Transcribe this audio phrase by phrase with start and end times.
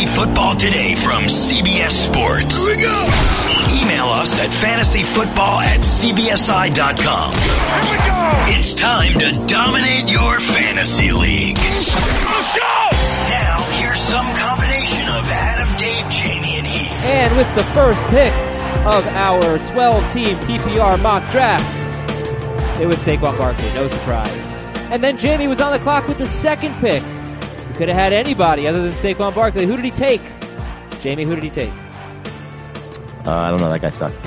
[0.00, 2.64] fantasy football today from CBS Sports.
[2.64, 3.04] Here we go.
[3.82, 7.32] Email us at fantasyfootball at cbsi.com.
[7.32, 8.58] Here we go.
[8.58, 11.58] It's time to dominate your fantasy league.
[11.58, 12.88] Let's go.
[13.28, 16.92] Now, here's some combination of Adam, Dave, Jamie, and Heath.
[17.04, 18.32] And with the first pick
[18.86, 24.56] of our 12 team PPR mock draft, it was Saquon Barkley, no surprise.
[24.90, 27.02] And then Jamie was on the clock with the second pick.
[27.80, 29.64] Could have had anybody other than Saquon Barkley.
[29.64, 30.20] Who did he take?
[31.00, 31.72] Jamie, who did he take?
[33.24, 33.70] Uh, I don't know.
[33.70, 34.20] That guy sucks.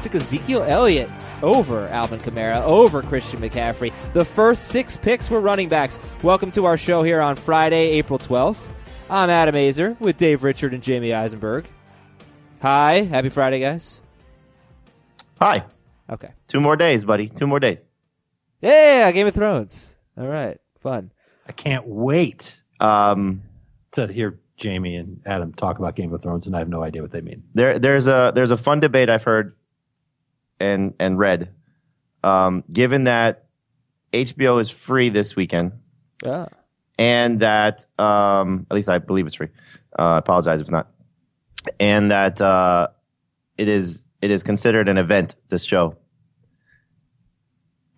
[0.02, 1.10] Took Ezekiel Elliott
[1.42, 3.92] over Alvin Kamara, over Christian McCaffrey.
[4.14, 5.98] The first six picks were running backs.
[6.22, 8.72] Welcome to our show here on Friday, April 12th.
[9.10, 11.66] I'm Adam Aizer with Dave Richard and Jamie Eisenberg.
[12.62, 14.00] Hi, happy Friday, guys.
[15.42, 15.62] Hi.
[16.08, 16.30] Okay.
[16.48, 17.28] Two more days, buddy.
[17.28, 17.84] Two more days.
[18.62, 19.94] Yeah, Game of Thrones.
[20.16, 21.10] All right, fun.
[21.48, 23.42] I can't wait Um,
[23.92, 27.02] to hear Jamie and Adam talk about Game of Thrones, and I have no idea
[27.02, 27.44] what they mean.
[27.54, 29.54] there, there's a there's a fun debate I've heard
[30.58, 31.50] and and read.
[32.24, 33.44] Um, given that
[34.12, 35.72] HBO is free this weekend,
[36.24, 36.48] Ah.
[36.98, 39.48] and that um, at least I believe it's free.
[39.98, 40.88] Uh, I apologize if it's not.
[41.78, 42.88] And that uh,
[43.58, 45.36] it is it is considered an event.
[45.48, 45.96] This show.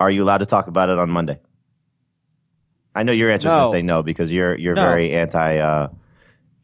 [0.00, 1.38] Are you allowed to talk about it on Monday?
[2.94, 3.58] I know your answer is No.
[3.58, 4.82] going to say no because you're you're No.
[4.82, 5.88] very anti uh,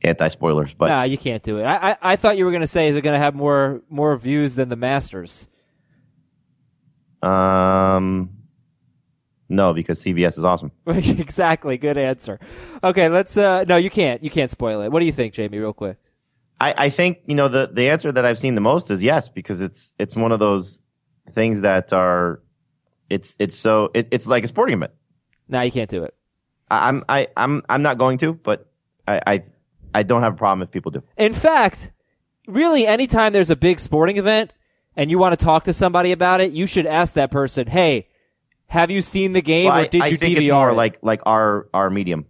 [0.03, 0.75] anti spoilers.
[0.75, 1.64] But nah, you can't do it.
[1.64, 3.83] I, I, I thought you were going to say, is it going to have more
[3.89, 5.48] more views than the Masters?
[7.22, 8.31] um,
[9.48, 10.72] no, because CBS is awesome.
[10.86, 11.77] exactly.
[11.78, 12.38] Good answer.
[12.83, 13.36] Okay, let's.
[13.36, 14.22] uh No, you can't.
[14.22, 14.91] You can't spoil it.
[14.91, 15.59] What do you think, Jamie?
[15.59, 15.97] Real quick.
[16.61, 19.28] I, I think you know the the answer that I've seen the most is yes
[19.28, 20.81] because it's it's one of those
[21.33, 22.41] things that are
[23.11, 24.92] it's it's so it, it's like a sporting event.
[25.48, 26.14] Nah, you can't do it.
[26.70, 28.70] I'm I I'm I'm not going to, but
[29.06, 29.42] I, I
[29.95, 31.03] I don't have a problem if people do.
[31.17, 31.91] In fact,
[32.47, 34.53] really, anytime there's a big sporting event
[34.97, 38.09] and you want to talk to somebody about it, you should ask that person, "Hey,
[38.66, 40.71] have you seen the game, Well, or I, did I you think DVR it's more
[40.71, 42.27] it?" like like our our medium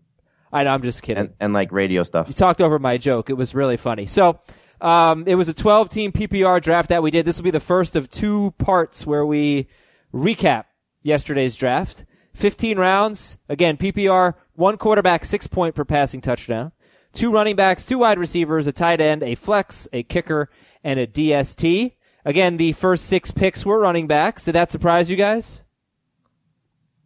[0.53, 1.21] I know, I'm just kidding.
[1.25, 2.29] and, and like radio stuff.
[2.29, 3.29] You talked over my joke.
[3.29, 4.07] It was really funny.
[4.07, 4.39] So,
[4.81, 7.25] um, it was a 12 team PPR draft that we did.
[7.27, 9.67] This will be the first of two parts where we
[10.13, 10.67] recap
[11.03, 12.05] yesterday's draft.
[12.34, 13.37] 15 rounds.
[13.49, 16.72] Again, PPR, one quarterback, six point per passing touchdown.
[17.12, 20.50] Two running backs, two wide receivers, a tight end, a flex, a kicker,
[20.83, 21.93] and a DST.
[22.25, 24.44] Again, the first six picks were running backs.
[24.44, 25.62] Did that surprise you guys?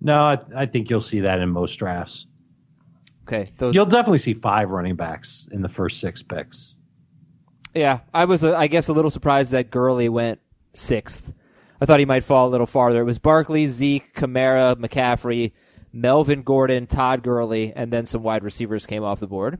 [0.00, 2.26] No, I, I think you'll see that in most drafts.
[3.24, 3.52] Okay.
[3.58, 6.74] Those, You'll definitely see five running backs in the first six picks.
[7.74, 10.40] Yeah, I was, uh, I guess, a little surprised that Gurley went
[10.72, 11.34] sixth.
[11.80, 13.00] I thought he might fall a little farther.
[13.00, 15.52] It was Barkley, Zeke, Kamara, McCaffrey,
[15.92, 19.58] Melvin Gordon, Todd Gurley, and then some wide receivers came off the board.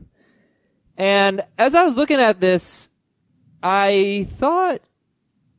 [0.97, 2.89] And as I was looking at this,
[3.63, 4.81] I thought,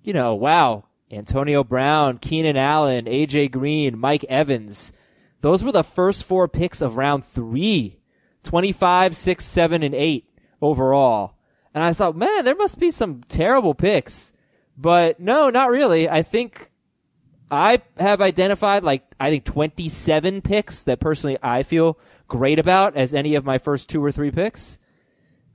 [0.02, 4.92] you know, wow, Antonio Brown, Keenan Allen, AJ Green, Mike Evans.
[5.40, 8.00] Those were the first four picks of round three.
[8.42, 10.24] 25, 6, 7, and 8
[10.62, 11.34] overall.
[11.74, 14.32] And I thought, man, there must be some terrible picks.
[14.80, 16.08] But no, not really.
[16.08, 16.70] I think
[17.50, 21.98] I have identified like, I think 27 picks that personally I feel
[22.28, 24.78] great about as any of my first two or three picks.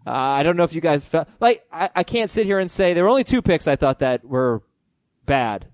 [0.06, 2.70] Uh, I don't know if you guys felt like I, I can't sit here and
[2.70, 4.62] say there were only two picks I thought that were
[5.26, 5.66] bad.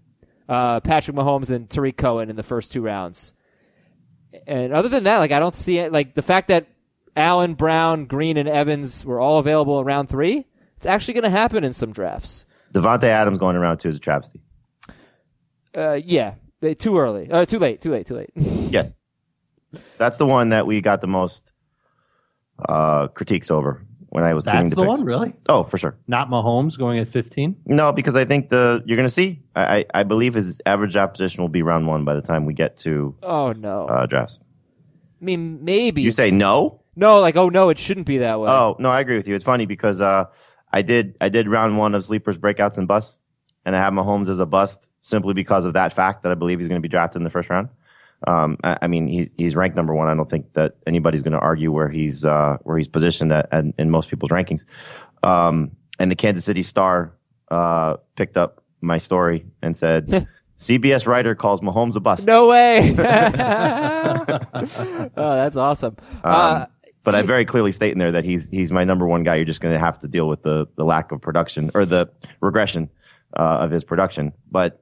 [0.48, 3.34] Uh, Patrick Mahomes and Tarik Cohen in the first two rounds.
[4.48, 5.92] And other than that, like I don't see it.
[5.92, 6.68] Like the fact that
[7.18, 10.46] Allen, Brown, Green, and Evans were all available in round three,
[10.78, 12.46] it's actually going to happen in some drafts.
[12.74, 14.42] Davante Adams going around two is a travesty.
[15.76, 16.34] Uh, yeah,
[16.80, 17.30] too early.
[17.32, 17.82] Uh, too late.
[17.82, 18.06] Too late.
[18.08, 18.30] Too late.
[18.72, 18.94] Yes,
[19.98, 21.52] that's the one that we got the most
[22.70, 24.98] uh, critiques over when I was tweeting That's the the picks.
[25.00, 25.34] one, really?
[25.50, 25.98] Oh, for sure.
[26.08, 27.58] Not Mahomes going at 15?
[27.66, 29.42] No, because I think the you're going to see.
[29.56, 32.46] I, I I believe his average draft position will be round one by the time
[32.46, 33.88] we get to oh no.
[33.88, 34.40] uh, drafts.
[35.22, 36.82] I mean, maybe You say no?
[36.96, 38.50] No, like oh no, it shouldn't be that way.
[38.50, 39.36] Oh no, I agree with you.
[39.36, 40.26] It's funny because uh,
[40.72, 43.18] I did I did round one of sleepers, breakouts, and busts,
[43.66, 46.60] and I have Mahomes as a bust simply because of that fact that I believe
[46.60, 47.70] he's going to be drafted in the first round.
[48.28, 50.08] Um, I, I mean, he's he's ranked number one.
[50.08, 53.50] I don't think that anybody's going to argue where he's uh, where he's positioned at,
[53.52, 54.66] at in most people's rankings.
[55.24, 57.14] Um, and the Kansas City Star
[57.50, 60.28] uh, picked up my story and said.
[60.62, 62.28] CBS writer calls Mahomes a bust.
[62.28, 62.96] No way.
[63.00, 64.24] oh,
[65.16, 65.98] that's awesome.
[66.24, 66.68] uh, Um,
[67.04, 69.36] but I very clearly state in there that he's he's my number one guy.
[69.36, 72.12] You're just going to have to deal with the the lack of production or the
[72.42, 72.90] regression
[73.36, 74.34] uh, of his production.
[74.50, 74.82] But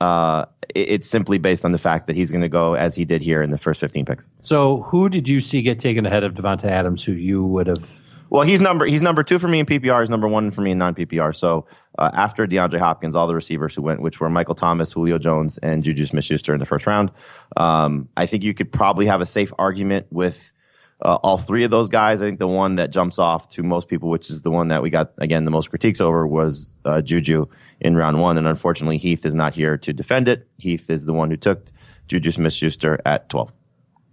[0.00, 3.04] uh, it, it's simply based on the fact that he's going to go as he
[3.04, 4.28] did here in the first 15 picks.
[4.40, 7.88] So who did you see get taken ahead of Davante Adams who you would have
[8.30, 10.00] Well, he's number he's number two for me in PPR.
[10.00, 11.36] He's number one for me in non PPR.
[11.36, 11.66] So
[11.98, 15.58] uh, after DeAndre Hopkins, all the receivers who went, which were Michael Thomas, Julio Jones,
[15.58, 17.12] and Juju Smith-Schuster in the first round,
[17.56, 20.52] um, I think you could probably have a safe argument with
[21.02, 22.20] uh, all three of those guys.
[22.20, 24.82] I think the one that jumps off to most people, which is the one that
[24.82, 27.46] we got again the most critiques over, was uh, Juju
[27.80, 30.46] in round one, and unfortunately Heath is not here to defend it.
[30.58, 31.66] Heath is the one who took
[32.08, 33.52] Juju Smith-Schuster at twelve.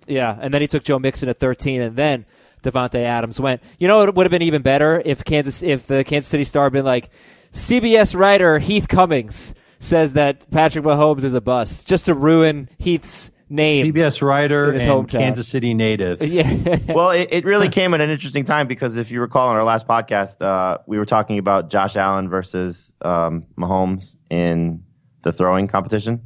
[0.07, 2.25] Yeah, and then he took Joe Mixon at 13, and then
[2.63, 3.62] Davante Adams went.
[3.78, 6.63] You know, it would have been even better if Kansas, if the Kansas City Star
[6.63, 7.10] had been like,
[7.51, 13.31] CBS writer Heath Cummings says that Patrick Mahomes is a bust, just to ruin Heath's
[13.49, 13.94] name.
[13.94, 15.19] CBS writer In his and hometown.
[15.19, 16.21] Kansas City native.
[16.31, 19.55] Yeah, well, it, it really came at an interesting time because if you recall on
[19.55, 24.83] our last podcast, uh, we were talking about Josh Allen versus um, Mahomes in
[25.23, 26.21] the throwing competition,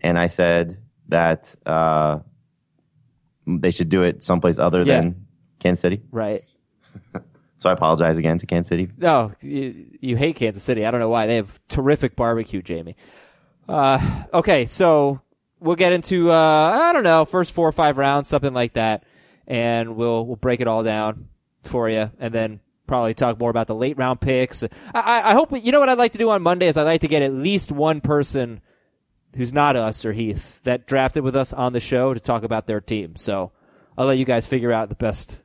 [0.00, 0.78] and I said
[1.08, 2.18] that uh,
[3.46, 5.00] they should do it someplace other Yeah.
[5.00, 5.26] than
[5.58, 6.02] Kansas City.
[6.10, 6.44] right.
[7.58, 8.88] So I apologize again to Kansas City.
[8.98, 10.84] No, you, you hate Kansas City.
[10.84, 11.26] I don't know why.
[11.28, 12.96] They have terrific barbecue, Jamie.
[13.68, 15.20] Uh, okay, so
[15.62, 19.04] we'll get into uh, I don't know, first four or five rounds, something like that,
[19.46, 21.28] and we'll we'll break it all down
[21.62, 24.62] for you, and then probably talk more about the late round picks.
[24.62, 26.76] I, I, I hope we, you know what I'd like to do on Monday is
[26.76, 28.60] I'd like to get at least one person
[29.36, 32.66] who's not us or Heath that drafted with us on the show to talk about
[32.66, 33.16] their team.
[33.16, 33.52] So
[33.96, 35.42] I'll let you guys figure out the best.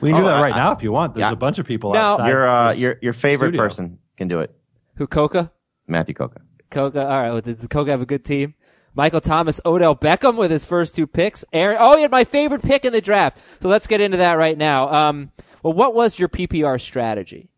[0.00, 1.14] We can do Oh, that right I- now if you want.
[1.14, 1.32] There's yeah.
[1.32, 2.28] a bunch of people Now- outside.
[2.28, 3.62] Your uh, your your favorite studio.
[3.62, 4.54] person can do it.
[4.96, 5.50] Who Coca?
[5.88, 6.40] Matthew Coca.
[6.70, 7.02] Coca.
[7.02, 7.30] All right.
[7.32, 8.54] Well, did Coca have a good team?
[8.94, 11.44] Michael Thomas, Odell Beckham with his first two picks.
[11.52, 11.78] Aaron.
[11.80, 13.38] Oh, he had my favorite pick in the draft.
[13.60, 14.92] So let's get into that right now.
[14.92, 17.48] Um, well, what was your PPR strategy?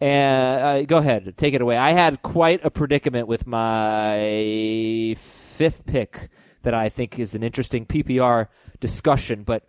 [0.00, 1.76] And uh, go ahead, take it away.
[1.76, 6.28] I had quite a predicament with my fifth pick
[6.62, 8.48] that I think is an interesting PPR
[8.78, 9.42] discussion.
[9.42, 9.64] But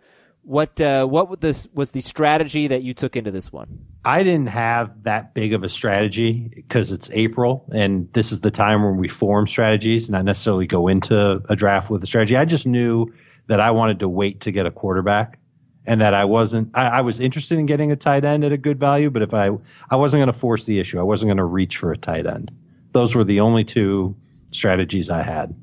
[0.48, 3.84] what uh, what was this was the strategy that you took into this one?
[4.02, 8.50] I didn't have that big of a strategy because it's April and this is the
[8.50, 12.34] time when we form strategies, not necessarily go into a draft with a strategy.
[12.34, 13.12] I just knew
[13.48, 15.38] that I wanted to wait to get a quarterback
[15.84, 18.56] and that I wasn't, I, I was interested in getting a tight end at a
[18.56, 19.50] good value, but if I,
[19.90, 20.98] I wasn't going to force the issue.
[20.98, 22.50] I wasn't going to reach for a tight end.
[22.92, 24.16] Those were the only two
[24.52, 25.54] strategies I had.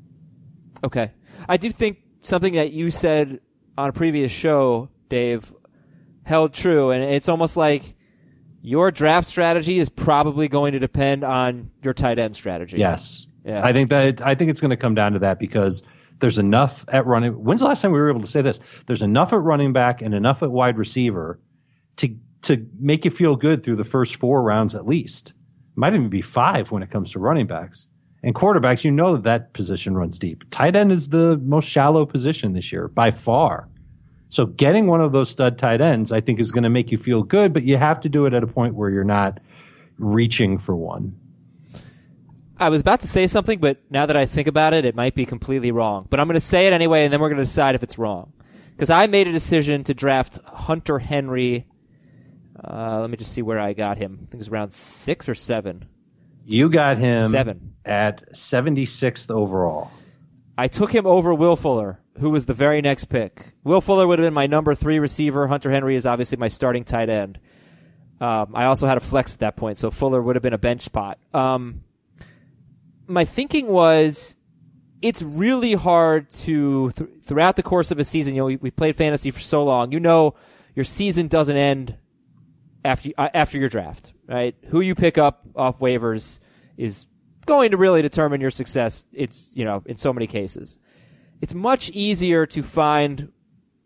[0.84, 1.10] Okay.
[1.48, 3.40] I do think something that you said
[3.78, 5.52] on a previous show, Dave,
[6.22, 6.90] held true.
[6.90, 7.94] And it's almost like
[8.62, 12.78] your draft strategy is probably going to depend on your tight end strategy.
[12.78, 13.26] Yes.
[13.44, 13.64] Yeah.
[13.64, 15.82] I think that I think it's going to come down to that because
[16.18, 17.32] there's enough at running.
[17.32, 18.58] When's the last time we were able to say this?
[18.86, 21.38] There's enough at running back and enough at wide receiver
[21.96, 25.32] to to make you feel good through the first four rounds at least.
[25.76, 27.86] Might even be five when it comes to running backs
[28.26, 28.84] and quarterbacks.
[28.84, 30.44] You know that that position runs deep.
[30.50, 33.68] Tight end is the most shallow position this year by far.
[34.28, 36.98] So getting one of those stud tight ends, I think, is going to make you
[36.98, 39.38] feel good, but you have to do it at a point where you're not
[39.98, 41.16] reaching for one.
[42.58, 45.14] I was about to say something, but now that I think about it, it might
[45.14, 46.08] be completely wrong.
[46.10, 47.96] But I'm going to say it anyway, and then we're going to decide if it's
[47.96, 48.32] wrong.
[48.72, 51.66] Because I made a decision to draft Hunter Henry.
[52.62, 54.14] Uh, let me just see where I got him.
[54.14, 55.84] I think it was around six or seven.
[56.48, 57.74] You got him Seven.
[57.84, 59.90] at 76th overall.
[60.56, 63.52] I took him over Will Fuller, who was the very next pick.
[63.64, 65.48] Will Fuller would have been my number three receiver.
[65.48, 67.40] Hunter Henry is obviously my starting tight end.
[68.20, 70.58] Um, I also had a flex at that point, so Fuller would have been a
[70.58, 71.18] bench spot.
[71.34, 71.82] Um,
[73.08, 74.36] my thinking was
[75.02, 78.34] it's really hard to th- throughout the course of a season.
[78.34, 79.90] You know, we, we played fantasy for so long.
[79.92, 80.34] You know,
[80.74, 81.96] your season doesn't end
[82.86, 84.54] after uh, after your draft, right?
[84.68, 86.38] Who you pick up off waivers
[86.76, 87.06] is
[87.44, 89.04] going to really determine your success.
[89.12, 90.78] It's you know in so many cases,
[91.40, 93.32] it's much easier to find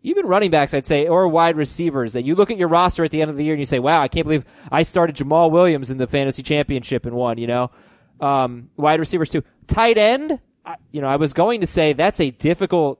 [0.03, 3.11] even running backs, I'd say, or wide receivers that you look at your roster at
[3.11, 5.51] the end of the year and you say, "Wow, I can't believe I started Jamaal
[5.51, 7.71] Williams in the fantasy championship and won." You know,
[8.19, 10.39] um, wide receivers too, tight end.
[10.65, 12.99] I, you know, I was going to say that's a difficult,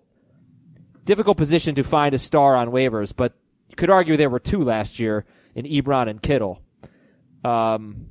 [1.06, 3.34] difficult position to find a star on waivers, but
[3.70, 6.62] you could argue there were two last year in Ebron and Kittle.
[7.44, 8.08] Um,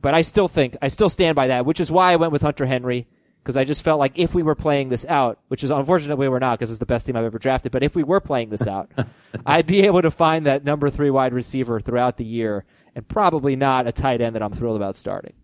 [0.00, 2.42] but I still think I still stand by that, which is why I went with
[2.42, 3.06] Hunter Henry
[3.44, 6.38] because I just felt like if we were playing this out, which is unfortunately we're
[6.38, 8.66] not because it's the best team I've ever drafted, but if we were playing this
[8.66, 8.90] out,
[9.46, 12.64] I'd be able to find that number three wide receiver throughout the year
[12.94, 15.34] and probably not a tight end that I'm thrilled about starting.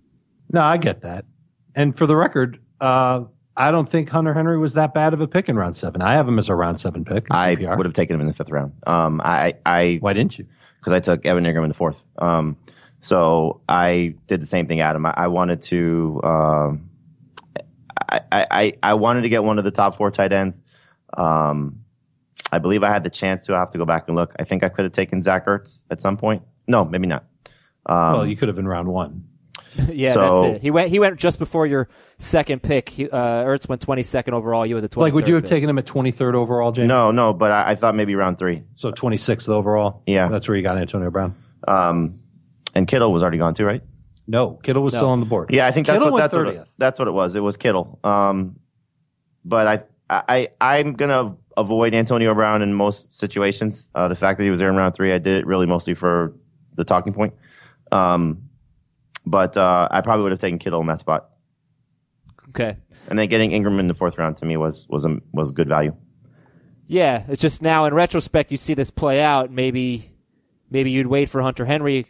[0.51, 1.27] No, I get that.
[1.75, 3.25] And for the record, uh,
[3.57, 6.01] I don't think Hunter Henry was that bad of a pick in round seven.
[6.01, 7.27] I have him as a round seven pick.
[7.31, 7.77] I PPR.
[7.77, 8.73] would have taken him in the fifth round.
[8.87, 10.47] Um, I, I, Why didn't you?
[10.81, 12.03] Because I took Evan Engram in the fourth.
[12.19, 12.57] Um,
[13.01, 15.05] so I did the same thing, Adam.
[15.07, 16.91] I, I wanted to, um,
[18.09, 20.61] I, I, I- wanted to get one of the top four tight ends.
[21.15, 21.85] Um,
[22.53, 23.55] I believe I had the chance to.
[23.55, 24.35] I have to go back and look.
[24.39, 27.25] I think I could have taken Zach Ertz at some point No, maybe not.
[27.87, 29.25] Um, well, you could have in round one.
[29.93, 30.63] yeah, So- that's it.
[30.63, 30.91] He went.
[30.91, 32.89] He went just before your second pick.
[32.89, 34.67] He, uh, Ertz went twenty second overall.
[34.67, 35.07] You were the twenty.
[35.07, 36.89] Like, would you have taken him at 23rd overall, James?
[36.89, 38.63] no, no, but I, I thought maybe round three.
[38.77, 40.03] So 26th overall.
[40.07, 40.29] Yeah.
[40.29, 41.35] that's where you got Antonio Brown.
[41.69, 42.21] Um,
[42.75, 43.83] and Kittle was already gone too, right?
[44.27, 44.99] No, Kittle was No.
[44.99, 45.51] still on the board.
[45.53, 47.35] Yeah, I think that's Kittle what went that's what, it, that's what it was.
[47.37, 47.99] It was Kittle.
[48.05, 48.57] Um,
[49.45, 49.83] but I
[50.29, 53.91] I I'm gonna avoid Antonio Brown in most situations.
[53.95, 55.95] Uh, the fact that he was there in round three, I did it really mostly
[55.95, 56.35] for
[56.77, 57.35] the talking point.
[57.93, 58.50] Um,
[59.27, 61.31] but uh, I probably would have taken Kittle in that spot.
[62.51, 62.77] Okay.
[63.09, 65.69] And then getting Engram in the fourth round to me was was a, was good
[65.69, 65.95] value.
[66.87, 69.51] Yeah, it's just now in retrospect you see this play out.
[69.51, 70.11] Maybe,
[70.71, 72.07] maybe you'd wait for Hunter Henry.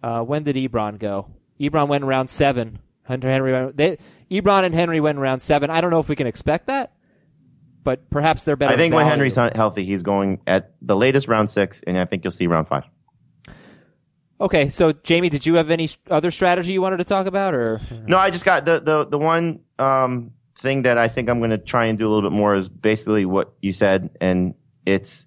[0.00, 1.28] Uh, when did Ebron go?
[1.58, 2.78] Ebron went in round seven.
[3.02, 3.52] Hunter Henry.
[3.52, 3.98] Went, they,
[4.30, 5.70] Ebron and Henry went in round seven.
[5.70, 6.92] I don't know if we can expect that,
[7.82, 8.72] but perhaps they're better.
[8.72, 9.06] I think when.
[9.06, 12.68] Henry's healthy, he's going at the latest round six, and I think you'll see round
[12.68, 12.84] five.
[14.40, 17.80] Okay, so Jamie, did you have any other strategy you wanted to talk about, or
[18.06, 21.50] No, I just got the the the one um, thing that I think I'm going
[21.50, 24.54] to try and do a little bit more is basically what you said, and
[24.86, 25.26] it's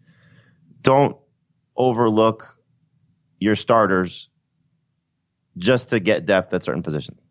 [0.82, 1.18] don't
[1.76, 2.58] overlook
[3.40, 4.30] your starters
[5.58, 7.22] just to get depth at certain positions.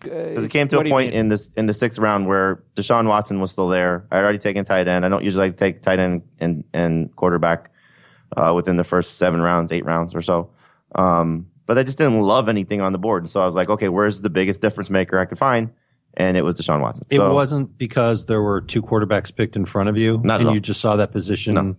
[0.00, 3.06] Because it came to What a point in this in the sixth round where Deshaun
[3.06, 4.06] Watson was still there.
[4.10, 5.06] I had already taken tight end.
[5.06, 7.70] I don't usually like to take tight end and and quarterback
[8.36, 10.50] uh, within the first seven rounds, eight rounds or so.
[10.94, 13.68] Um, but I just didn't love anything on the board, and so I was like,
[13.70, 15.70] okay, where's the biggest difference maker I could find?
[16.14, 17.06] And it was Deshaun Watson.
[17.08, 20.40] It so, wasn't because there were two quarterbacks picked in front of you, Not at
[20.40, 20.54] and all.
[20.54, 21.76] you just saw that position No.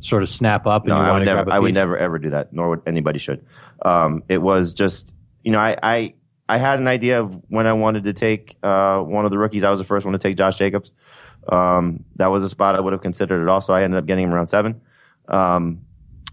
[0.00, 1.44] sort of snap up, and No, you I would to never.
[1.44, 3.44] grab a I would never ever do that, nor would anybody should.
[3.84, 6.14] Um, it was just, you know, I, I,
[6.48, 9.64] I had an idea of when I wanted to take uh, one of the rookies.
[9.64, 10.92] I was the first one to take Josh Jacobs.
[11.46, 13.48] Um, that was a spot I would have considered it.
[13.48, 14.80] Also, I ended up getting him around seven.
[15.28, 15.80] Um,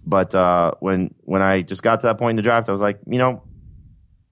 [0.06, 2.82] but uh, when when I just got to that point in the draft, I was
[2.82, 3.44] like, you know,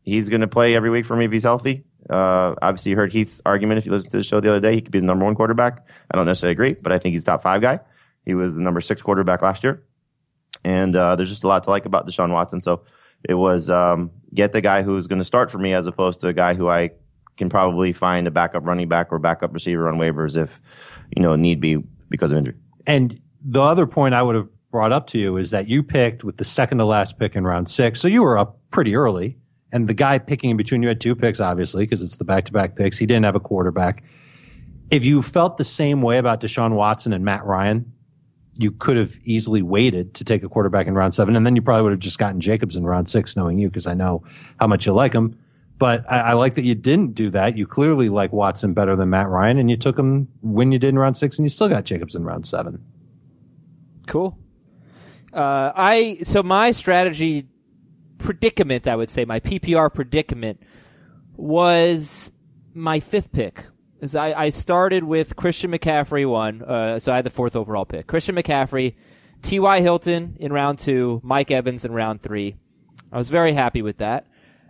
[0.03, 1.83] he's going to play every week for me if he's healthy.
[2.09, 4.73] Uh, obviously, you heard Heath's argument if you listened to the show the other day.
[4.73, 5.85] He could be the number one quarterback.
[6.11, 7.79] I don't necessarily agree, but I think he's top five guy.
[8.25, 9.83] He was the number six quarterback last year.
[10.63, 12.61] And uh, there's just a lot to like about Deshaun Watson.
[12.61, 12.83] So
[13.27, 16.27] it was um, get the guy who's going to start for me as opposed to
[16.27, 16.91] a guy who I
[17.37, 20.59] can probably find a backup running back or backup receiver on waivers if,
[21.15, 21.77] you know, need be
[22.09, 22.55] because of injury.
[22.87, 26.23] And the other point I would have brought up to you is that you picked
[26.23, 29.37] with the second to last pick in round six, so you were up pretty early.
[29.71, 32.45] And the guy picking in between you had two picks, obviously, because it's the back
[32.45, 32.97] to back picks.
[32.97, 34.03] He didn't have a quarterback.
[34.89, 37.91] If you felt the same way about Deshaun Watson and Matt Ryan,
[38.55, 41.61] you could have easily waited to take a quarterback in round seven, and then you
[41.61, 44.23] probably would have just gotten Jacobs in round six, knowing you, because I know
[44.59, 45.37] how much you like him.
[45.77, 47.55] But I, I like that you didn't do that.
[47.57, 50.89] You clearly like Watson better than Matt Ryan, and you took him when you did
[50.89, 52.83] in round six, and you still got Jacobs in round seven.
[54.07, 54.37] Cool.
[55.33, 57.47] Uh, I so my strategy
[58.17, 60.61] predicament, I would say, my PPR predicament
[61.35, 62.31] was
[62.73, 63.65] my fifth pick.
[64.01, 67.85] Is I, I started with Christian McCaffrey one, uh, so I had the fourth overall
[67.85, 68.07] pick.
[68.07, 68.95] Christian McCaffrey,
[69.41, 69.81] T.Y.
[69.81, 72.55] Hilton in round two, Mike Evans in round three.
[73.11, 74.27] I was very happy with that.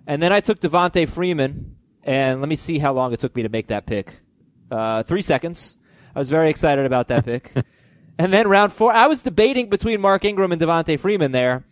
[0.08, 3.44] And then I took Devonta Freeman, and let me see how long it took me
[3.44, 4.22] to make that pick.
[4.72, 5.78] Uh, three seconds.
[6.16, 7.54] I was very excited about that pick.
[8.20, 11.64] And then round four, I was debating between Mark Ingram and Devonta Freeman there,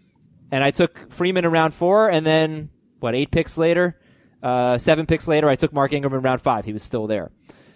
[0.49, 2.69] and I took Freeman in round four, and then
[3.01, 3.15] what?
[3.15, 3.99] Eight picks later,
[4.41, 6.63] uh, seven picks later, I took Mark Ingram in round five.
[6.63, 7.31] He was still there.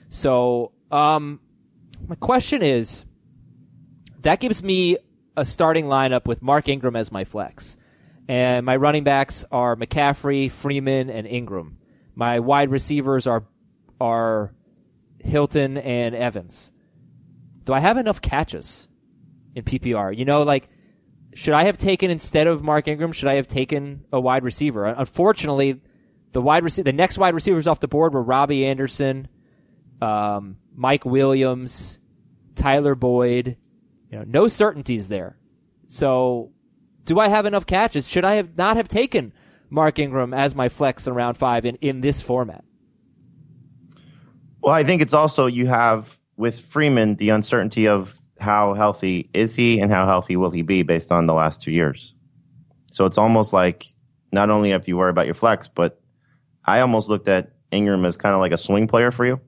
[0.07, 1.41] So, um,
[2.07, 3.03] my question is,
[4.21, 4.97] that gives me
[5.35, 7.75] a starting lineup with Mark Ingram as my flex,
[8.29, 11.77] and my running backs are McCaffrey, Freeman, and Ingram.
[12.15, 13.43] My wide receivers are
[13.99, 14.53] are
[15.19, 16.70] Hilton and Evans
[17.65, 18.87] do I have enough catches
[19.55, 20.15] in PPR?
[20.17, 20.69] You know, like,
[21.33, 23.11] should I have taken instead of Mark Ingram?
[23.13, 24.85] Should I have taken a wide receiver?
[24.85, 25.79] Unfortunately,
[26.31, 29.27] the wide receiver, the next wide receivers off the board were Robbie Anderson,
[30.01, 31.99] um, Mike Williams,
[32.55, 33.57] Tyler Boyd.
[34.09, 35.37] You know, no certainties there.
[35.87, 36.51] So,
[37.05, 38.07] do I have enough catches?
[38.07, 39.33] Should I have not have taken
[39.69, 42.63] Mark Ingram as my flex in round five in, in this format?
[44.61, 49.55] Well, I think it's also you have with Freeman the uncertainty of how healthy is
[49.55, 52.15] he and how healthy will he be based on the last two years.
[52.91, 53.85] So it's almost like
[54.31, 56.01] not only have you worry about your flex, but
[56.65, 59.39] I almost looked at Ingram as kind of like a swing player for you,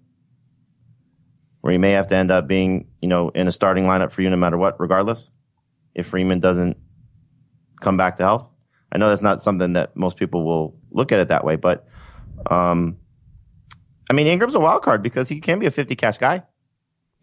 [1.61, 4.21] where you may have to end up being, you know, in a starting lineup for
[4.21, 5.29] you no matter what, regardless,
[5.95, 6.77] if Freeman doesn't
[7.81, 8.49] come back to health.
[8.91, 11.87] I know that's not something that most people will look at it that way, but
[12.49, 12.97] um,
[14.09, 16.43] I mean, Ingram's a wild card because he can be a 50 cash guy.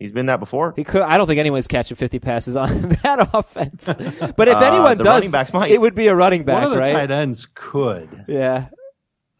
[0.00, 0.72] He's been that before.
[0.76, 1.02] He could.
[1.02, 3.86] I don't think anyone's catching 50 passes on that offense.
[4.36, 5.70] But if Uh, anyone does, running backs might.
[5.70, 6.94] it would be a running back, One of the right?
[6.94, 8.24] tight ends could.
[8.26, 8.68] Yeah.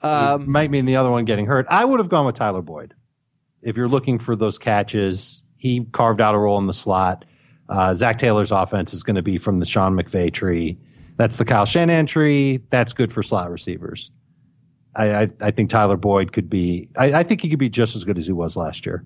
[0.02, 1.66] Um, might mean the other one getting hurt.
[1.68, 2.94] I would have gone with Tyler Boyd.
[3.62, 7.24] If you're looking for those catches, he carved out a role in the slot.
[7.68, 10.78] Uh, Zac Taylor's offense is going to be from the Sean McVay tree.
[11.16, 12.60] That's the Kyle Shanahan tree.
[12.70, 14.10] That's good for slot receivers.
[14.96, 16.88] I, I, I think Tyler Boyd could be.
[16.96, 19.04] I, I think he could be just as good as he was last year,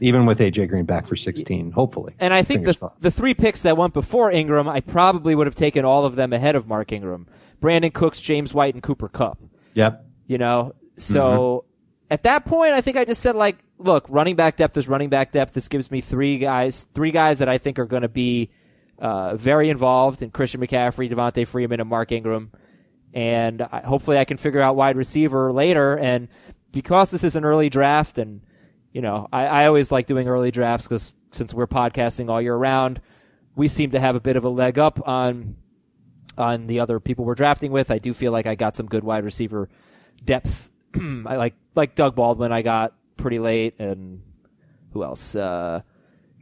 [0.00, 1.70] even with AJ Green back for 16.
[1.72, 3.00] Hopefully, and I think Fingers the crossed.
[3.00, 6.32] the three picks that went before Ingram, I probably would have taken all of them
[6.32, 7.26] ahead of Mark Ingram,
[7.60, 9.38] Brandin Cooks, James White, and Cooper Kupp.
[9.74, 10.04] Yep.
[10.26, 12.14] You know, so Mm-hmm.
[12.14, 15.08] at that point, I think I just said like, look, running back depth is running
[15.08, 15.54] back depth.
[15.54, 18.50] This gives me three guys, three guys that I think are going to be
[18.98, 22.52] uh, very involved in Christian McCaffrey, Devonta Freeman, and Mark Ingram.
[23.12, 25.96] And I, hopefully, I can figure out wide receiver later.
[25.98, 26.28] And
[26.72, 28.40] because this is an early draft, and
[28.94, 32.56] you know, I, I always like doing early drafts because since we're podcasting all year
[32.56, 33.00] round,
[33.56, 35.56] we seem to have a bit of a leg up on
[36.38, 37.90] on the other people we're drafting with.
[37.90, 39.68] I do feel like I got some good wide receiver
[40.24, 40.70] depth.
[40.94, 42.52] I like like Doug Baldwin.
[42.52, 44.22] I got pretty late, and
[44.92, 45.34] who else?
[45.34, 45.82] Uh,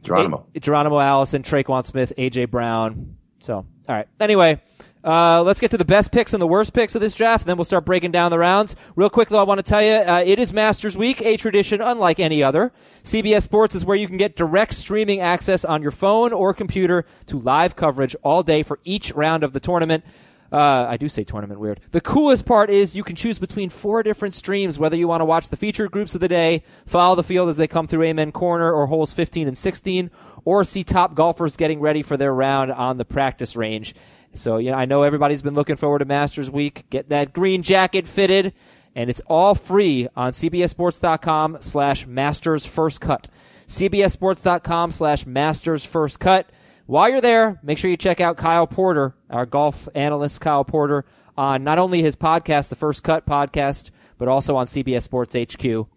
[0.03, 0.45] Geronimo.
[0.53, 3.17] A- Geronimo Allison, Tre'Quan Smith, AJ Brown.
[3.39, 4.07] So, all right.
[4.19, 4.61] Anyway,
[5.03, 7.49] uh, let's get to the best picks and the worst picks of this draft, and
[7.49, 8.75] then we'll start breaking down the rounds.
[8.95, 11.81] Real quick, though, I want to tell you uh, it is Masters Week, a tradition
[11.81, 12.71] unlike any other.
[13.03, 17.05] CBS Sports is where you can get direct streaming access on your phone or computer
[17.27, 20.05] to live coverage all day for each round of the tournament.
[20.53, 21.79] Uh, I do say tournament weird.
[21.91, 25.25] The coolest part is you can choose between four different streams, whether you want to
[25.25, 28.31] watch the featured groups of the day, follow the field as they come through Amen
[28.31, 30.11] Corner or holes 15 and 16,
[30.45, 33.95] or see top golfers getting ready for their round on the practice range.
[34.33, 36.89] So, you know, I know everybody's been looking forward to Masters Week.
[36.89, 38.53] Get that green jacket fitted,
[38.95, 43.27] and it's all free on cbssports.com slash masters first cut.
[43.67, 46.49] cbssports.com slash masters first cut.
[46.85, 51.05] While you're there, make sure you check out Kyle Porter, our golf analyst, Kyle Porter,
[51.37, 55.87] on not only his podcast, the First Cut podcast, but also on CBS Sports HQ.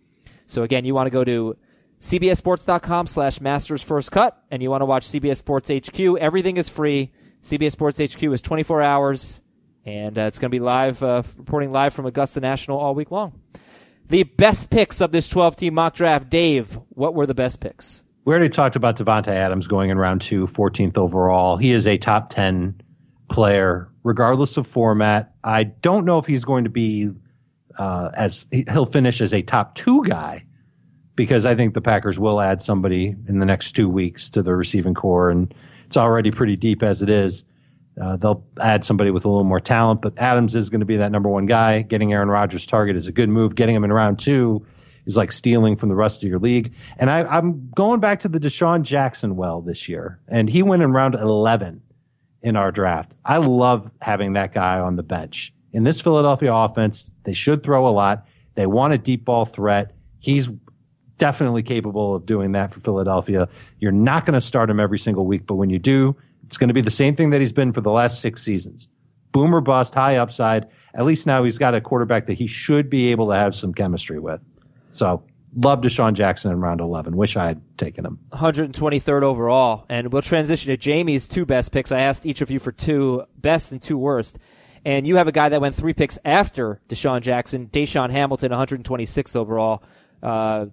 [0.47, 1.57] So again, you want to go to
[2.01, 5.99] cbssports.com slash masters first cut and you want to watch CBS Sports HQ.
[6.19, 7.13] Everything is free.
[7.47, 9.41] CBS Sports HQ is 24 hours
[9.85, 13.13] and uh, it's going to be live, uh, reporting live from Augusta National all week
[13.13, 13.41] long.
[14.09, 16.29] The best picks of this 12 team mock draft.
[16.29, 18.03] Dave, what were the best picks?
[18.25, 21.57] We already talked about Davante Adams going in round two, 14th overall.
[21.57, 22.81] He is a top 10
[23.31, 25.33] player, regardless of format.
[25.45, 27.11] I don't know if he's going to be
[27.79, 30.45] uh, as he'll finish as a top two guy
[31.15, 34.55] because I think the Packers will add somebody in the next two weeks to the
[34.55, 35.55] receiving corps, and
[35.87, 37.45] it's already pretty deep as it is.
[38.01, 40.99] Uh, they'll add somebody with a little more talent, but Adams is going to be
[40.99, 41.83] that number one guy.
[41.83, 43.55] Getting Aaron Rodgers' target is a good move.
[43.55, 44.67] Getting him in round two
[45.07, 46.75] is like stealing from the rest of your league.
[46.99, 50.83] And I, I'm going back to the DeSean Jackson well this year, and he went
[50.83, 51.81] in round 11
[52.43, 53.17] in our draft.
[53.25, 55.55] I love having that guy on the bench.
[55.73, 58.27] In this Philadelphia offense, they should throw a lot.
[58.57, 59.93] They want a deep ball threat.
[60.19, 60.51] He's
[61.19, 63.49] definitely capable of doing that for Philadelphia.
[63.79, 66.69] You're not going to start him every single week, but when you do, it's going
[66.69, 68.89] to be the same thing that he's been for the last six seasons.
[69.33, 70.69] Boomer bust, high upside.
[70.95, 73.75] At least now he's got a quarterback that he should be able to have some
[73.75, 74.41] chemistry with.
[74.93, 75.23] So
[75.57, 77.17] love DeSean Jackson in round 11.
[77.17, 78.19] Wish I had taken him.
[78.33, 79.85] 123rd overall.
[79.89, 81.93] And we'll transition to Jamie's two best picks.
[81.93, 84.39] I asked each of you for two best and two worst.
[84.85, 89.35] And you have a guy that went three picks after DeSean Jackson, DaeSean Hamilton, 126th
[89.35, 89.83] overall.
[90.23, 90.67] Uh,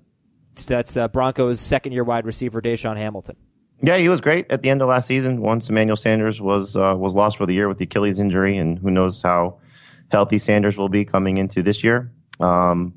[0.56, 3.36] that's uh, Broncos' second year wide receiver, DaeSean Hamilton.
[3.82, 5.42] Yeah, he was great at the end of last season.
[5.42, 8.80] Once Emmanuel Sanders was uh, was lost for the year with the Achilles injury, and
[8.80, 9.60] who knows how
[10.12, 12.12] healthy Sanders will be coming into this year.
[12.40, 12.94] Um,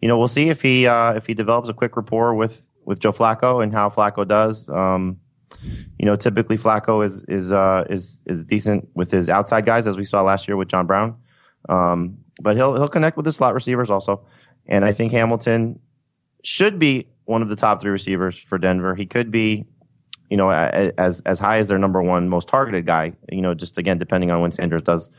[0.00, 3.00] you know, we'll see if he uh, if he develops a quick rapport with with
[3.00, 4.68] Joe Flacco and how Flacco does.
[4.68, 5.20] Um,
[5.98, 9.96] you know, typically Flacco is is uh, is is decent with his outside guys, as
[9.96, 11.16] we saw last year with John Brown.
[11.68, 14.26] Um, but he'll he'll connect with the slot receivers also,
[14.66, 15.80] and I think Hamilton
[16.44, 18.94] should be one of the top three receivers for Denver.
[18.94, 19.64] He could be,
[20.30, 23.12] you know, as as high as their number one most targeted guy.
[23.30, 25.10] You know, just again depending on when Sanders does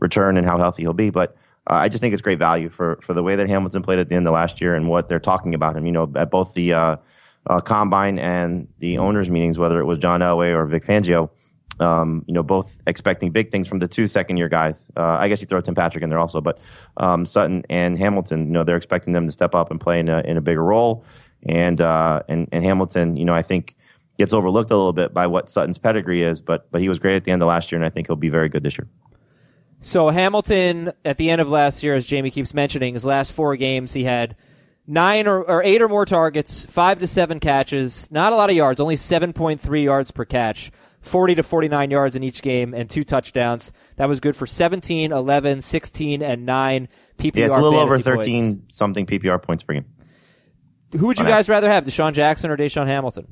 [0.00, 1.10] return and how healthy he'll be.
[1.10, 1.36] But
[1.68, 4.08] uh, I just think it's great value for for the way that Hamilton played at
[4.08, 5.86] the end of last year and what they're talking about him.
[5.86, 6.96] You know, at both the uh,
[7.48, 11.30] uh, combine and the owners meetings, whether it was John Elway or Vic Fangio.
[11.82, 14.90] Um, you know, both expecting big things from the two second year guys.
[14.96, 16.58] Uh, I guess you throw Tim Patrick in there also, but
[16.96, 20.08] um, Sutton and Hamilton, you know, they're expecting them to step up and play in
[20.08, 21.04] a, in a bigger role.
[21.44, 23.74] And, uh, and, and Hamilton, you know, I think
[24.18, 27.16] gets overlooked a little bit by what Sutton's pedigree is, but, but he was great
[27.16, 28.86] at the end of last year, and I think he'll be very good this year.
[29.80, 33.56] So Hamilton, at the end of last year, as Jamie keeps mentioning, his last four
[33.56, 34.36] games, he had
[34.86, 38.56] nine or, or eight or more targets, five to seven catches, not a lot of
[38.56, 40.70] yards, only 7.3 yards per catch,
[41.02, 43.72] 40 to 49 yards in each game, and two touchdowns.
[43.96, 46.88] That was good for 17, 11, 16, and 9
[47.18, 48.76] PPR Yeah, it's a little over 13 points.
[48.76, 49.86] something PPR points per game.
[50.96, 53.26] Who would you guys rather have, DeSean Jackson or DaeSean Hamilton?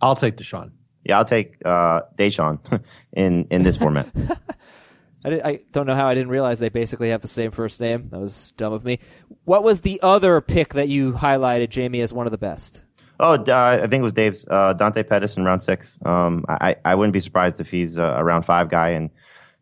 [0.00, 0.72] I'll take Deshaun.
[1.04, 2.58] Yeah, I'll take uh, Deshaun
[3.12, 4.08] in in this format.
[5.24, 7.80] I, di- I don't know how I didn't realize they basically have the same first
[7.80, 8.08] name.
[8.10, 8.98] That was dumb of me.
[9.44, 12.82] What was the other pick that you highlighted, Jamie, as one of the best?
[13.20, 15.98] Oh, I think it was Dave's uh, Dante Pettis in round six.
[16.04, 19.10] Um, I I wouldn't be surprised if he's a, a round five guy and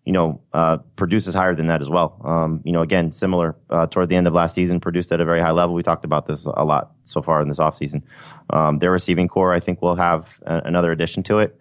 [0.05, 2.21] you know uh, produces higher than that as well.
[2.25, 5.25] Um, you know, again, similar uh, toward the end of last season, produced at a
[5.25, 5.75] very high level.
[5.75, 8.03] We talked about this a lot so far in this offseason.
[8.49, 11.61] Um, their receiving corps, I think, will have a, another addition to it.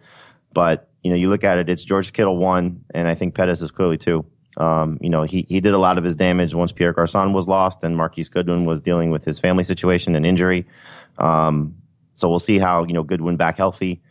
[0.53, 3.61] But you know, you look at it, it's George Kittle one, and I think Pettis
[3.61, 4.25] is clearly two.
[4.57, 7.47] Um, you know, he, he did a lot of his damage once Pierre Garcon was
[7.47, 10.65] lost and Marquise Goodwin was dealing with his family situation and injury.
[11.17, 11.75] Um,
[12.19, 14.01] so we'll see how, you know, Goodwin back healthy.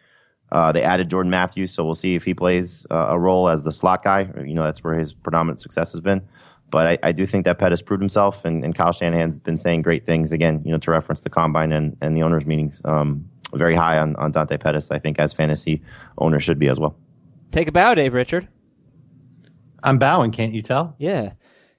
[0.50, 3.64] Uh, they added Jordan Matthews, so we'll see if he plays uh, a role as
[3.64, 4.30] the slot guy.
[4.44, 6.26] You know, that's where his predominant success has been.
[6.70, 9.82] But I, I do think that Pettis proved himself, and, and Kyle Shanahan's been saying
[9.82, 10.62] great things again.
[10.64, 14.16] You know, to reference the combine and, and the owners' meetings, um, very high on,
[14.16, 14.90] on Dante Pettis.
[14.90, 15.82] I think as fantasy
[16.16, 16.96] owners should be as well.
[17.50, 18.48] Take a bow, Dave Richard.
[19.82, 20.94] I'm bowing, can't you tell?
[20.98, 21.32] Yeah.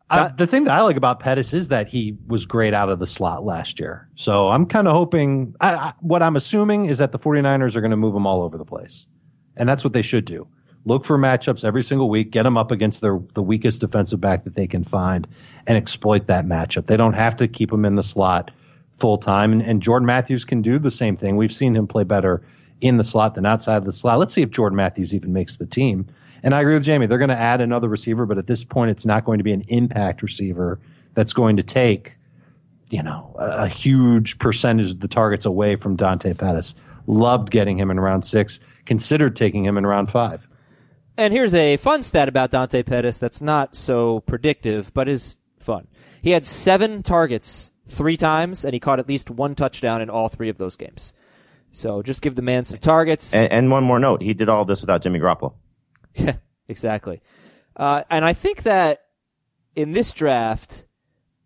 [0.10, 2.90] Uh, I, the thing that I like about Pettis is that he was great out
[2.90, 4.08] of the slot last year.
[4.16, 7.82] So I'm kind of hoping, I, I, what I'm assuming is that the 49ers are
[7.82, 9.06] going to move him all over the place.
[9.56, 10.48] And that's what they should do.
[10.86, 14.46] Look for matchups every single week, get them up against their, the weakest defensive back
[14.46, 15.28] that they can find,
[15.68, 16.86] and exploit that matchup.
[16.86, 18.52] They don't have to keep him in the slot
[18.98, 19.52] full time.
[19.52, 21.36] And, and Jordan Matthews can do the same thing.
[21.36, 22.42] We've seen him play better
[22.82, 24.20] in the slot than outside of the slot.
[24.20, 26.08] Let's see if Jordan Matthews even makes the team.
[26.44, 27.08] And I agree with Jamie.
[27.08, 29.54] They're going to add another receiver, but at this point, it's not going to be
[29.54, 30.80] an impact receiver
[31.14, 32.16] that's going to take,
[32.90, 36.76] you know, a, a huge percentage of the targets away from Dante Pettis.
[37.08, 38.60] Loved getting him in round six.
[38.86, 40.48] Considered taking him in round five.
[41.18, 45.88] And here's a fun stat about Dante Pettis that's not so predictive, but is fun.
[46.22, 50.30] He had seven targets three times, and he caught at least one touchdown in all
[50.30, 51.14] three of those games.
[51.72, 53.34] So just give the man some targets.
[53.34, 55.54] And, and one more note: he did all this without Jimmy Garoppolo.
[56.16, 56.36] Yeah,
[56.68, 57.22] exactly.
[57.76, 59.06] Uh, and I think that
[59.76, 60.86] in this draft,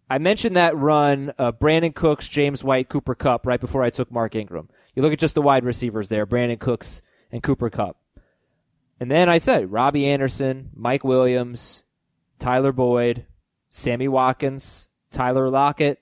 [0.10, 4.12] I mentioned that run uh, Brandin Cooks, James White, Cooper Kupp right before I took
[4.12, 4.70] Mark Ingram.
[4.96, 7.98] You look at just the wide receivers there, Brandin Cooks and Cooper Kupp.
[9.00, 11.84] And then I said Robbie Anderson, Mike Williams,
[12.40, 13.26] Tyler Boyd,
[13.70, 16.00] Sammy Watkins, Tyler Lockett,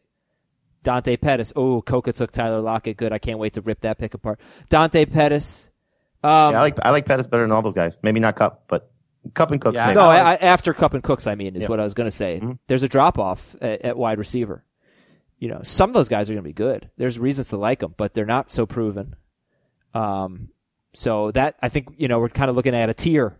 [0.84, 1.52] Dante Pettis.
[1.56, 2.98] Oh, Coca took Tyler Lockett.
[2.98, 3.12] Good.
[3.12, 4.40] I can't wait to rip that pick apart.
[4.70, 5.71] Dante Pettis.
[6.24, 7.98] Um, yeah, I like I like Pettis better than all those guys.
[8.04, 8.92] Maybe not Kupp, but
[9.34, 9.76] Kupp and Cooks.
[9.76, 9.96] Yeah, I maybe.
[9.96, 10.10] No.
[10.10, 11.70] I, I, after Kupp and Cooks, I mean, is Yeah.
[11.70, 12.42] what I was going to say.
[12.68, 14.64] There's a drop off at, at wide receiver.
[15.40, 16.90] You know, some of those guys are going to be good.
[16.98, 19.16] There's reasons to like them, but they're not so proven.
[19.96, 20.50] Um,
[20.94, 23.40] so that I think you know we're kind of looking at a tier,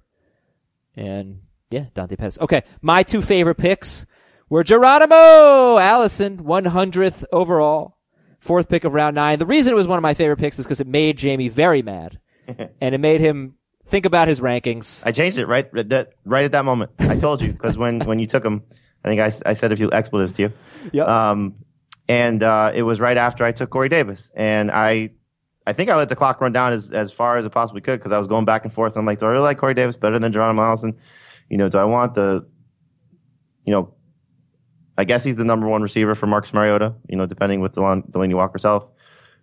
[0.96, 2.40] and yeah, Dante Pettis.
[2.42, 4.06] Okay, my two favorite picks
[4.50, 7.98] were Geronimo Allison, 100th overall,
[8.40, 9.40] fourth pick of round nine.
[9.40, 11.82] The reason it was one of my favorite picks is because it made Jamie very
[11.82, 12.20] mad,
[12.82, 13.56] and it made him
[13.88, 15.06] think about his rankings.
[15.06, 16.92] I changed it right at that right at that moment.
[17.00, 18.64] I told you because when when you took him,
[19.04, 20.54] I think I, I said a few expletives to you.
[20.92, 21.08] Yep.
[21.08, 21.56] Um,
[22.08, 25.12] and uh, it was right after I took Corey Davis, and I
[25.66, 28.00] I think I let the clock run down as as far as it possibly could
[28.00, 28.98] because I was going back and forth.
[28.98, 30.98] I'm like, do I really like Corey Davis better than Geronimo Allison?
[31.50, 32.48] You know, do I want the,
[33.66, 33.94] you know,
[34.98, 36.96] I guess he's the number one receiver for Marcus Mariota.
[37.08, 38.88] You know, depending with Delon, Delanie Walker's health,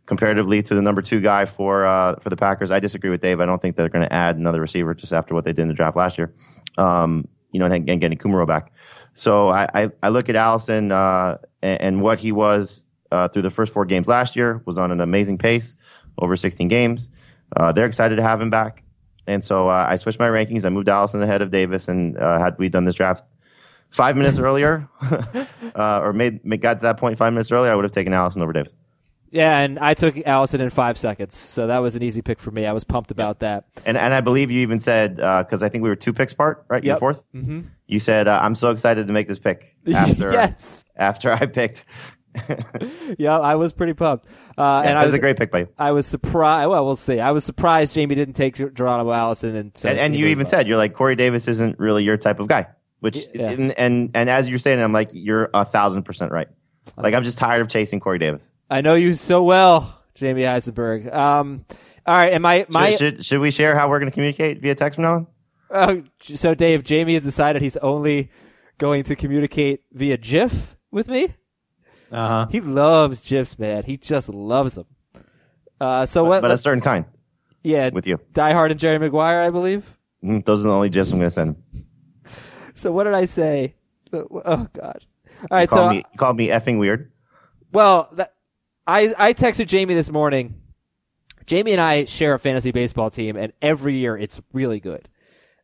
[0.09, 2.71] comparatively to the number two guy for uh, for the Packers.
[2.71, 3.41] I disagree with Dave.
[3.41, 5.69] I don't think they're going to add another receiver just after what they did in
[5.69, 6.33] the draft last year.
[6.79, 8.73] Um, you know, and, and getting Kumaro back.
[9.15, 13.43] So I, I, I look at Allison uh, and, and what he was uh, through
[13.43, 15.77] the first four games last year was on an amazing pace
[16.19, 17.11] over 16 games.
[17.55, 18.83] Uh, they're excited to have him back.
[19.27, 20.65] And so uh, I switched my rankings.
[20.65, 21.89] I moved Allison ahead of Davis.
[21.89, 23.25] And uh, had we done this draft
[23.91, 24.89] five minutes earlier,
[25.75, 28.43] or made, made got to that point five minutes earlier, I would have taken Allison
[28.43, 28.73] over Davis.
[29.31, 32.51] Yeah, and I took Allison in five seconds, so that was an easy pick for
[32.51, 32.67] me.
[32.67, 33.65] I was pumped about that.
[33.85, 36.65] And and I believe you even said because I think we were two picks apart,
[36.69, 36.83] right?
[36.83, 37.01] You Yep.
[37.01, 37.61] 4th Mm-hmm.
[37.87, 41.85] You said uh, I'm so excited to make this pick after yes, after I picked.
[43.19, 45.51] yeah, I was pretty pumped, uh, Yeah, and that I was was a great pick
[45.51, 45.69] by you.
[45.79, 46.69] I was surprised.
[46.71, 47.21] Well, we'll see.
[47.21, 50.47] I was surprised Jamie didn't take Ger- Geronimo Allison, and so and, and you even
[50.47, 50.51] on.
[50.51, 52.67] said you're like Corey Davis isn't really your type of guy.
[53.01, 53.51] Which Yeah.
[53.51, 56.49] and, and and as you're saying, I'm like you're a thousand percent right.
[56.97, 58.43] Like I'm just tired of chasing Corey Davis.
[58.71, 61.13] I know you so well, Jamie Eisenberg.
[61.13, 61.65] Um,
[62.07, 64.61] all right, and my my should, should should we share how we're going to communicate
[64.61, 65.27] via text from now on?
[65.71, 68.31] oh, so Dave, Jamie has decided he's only
[68.79, 71.35] going to communicate via GIF with me.
[72.11, 72.47] Uh-huh.
[72.51, 73.83] He loves GIFs, man.
[73.85, 74.87] He just loves them.
[75.81, 76.41] Uh, so what?
[76.43, 77.05] but a certain kind
[77.63, 78.19] yeah, with you.
[78.33, 79.95] Die Hard and Jerry Maguire, I believe.
[80.25, 81.57] Mm, Those are the only gifs I'm going to send.
[82.75, 83.75] So what did I say?
[84.13, 85.05] Oh God!
[85.51, 87.11] All right, Call so me, you called me effing weird.
[87.73, 88.35] well, that,
[88.89, 90.63] I I texted Jamie this morning.
[91.45, 95.09] Jamie and I share a fantasy baseball team, and every year it's really good,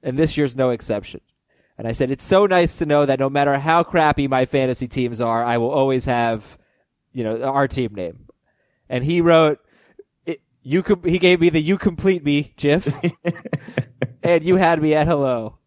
[0.02, 1.22] and this year's no exception.
[1.78, 4.86] And I said it's so nice to know that no matter how crappy my fantasy
[4.86, 6.58] teams are, I will always have,
[7.12, 8.26] you know, our team name.
[8.90, 9.58] And he wrote,
[10.62, 12.92] "You com- he gave me the "You complete me" GIF,
[14.22, 15.58] and you had me at hello.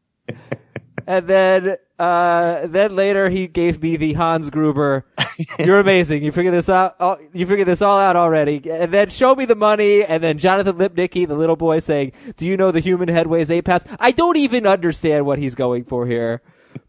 [1.07, 5.05] And then, uh, then later he gave me the Hans Gruber.
[5.59, 6.21] You're amazing.
[6.23, 6.95] You figured this out.
[6.99, 8.61] all- You figured this all out already.
[8.69, 10.03] And then show me the money.
[10.03, 13.49] And then Jonathan Lipnicki, the little boy, saying, "Do you know the human head weighs
[13.49, 16.41] eight pounds?" I don't even understand what he's going for here,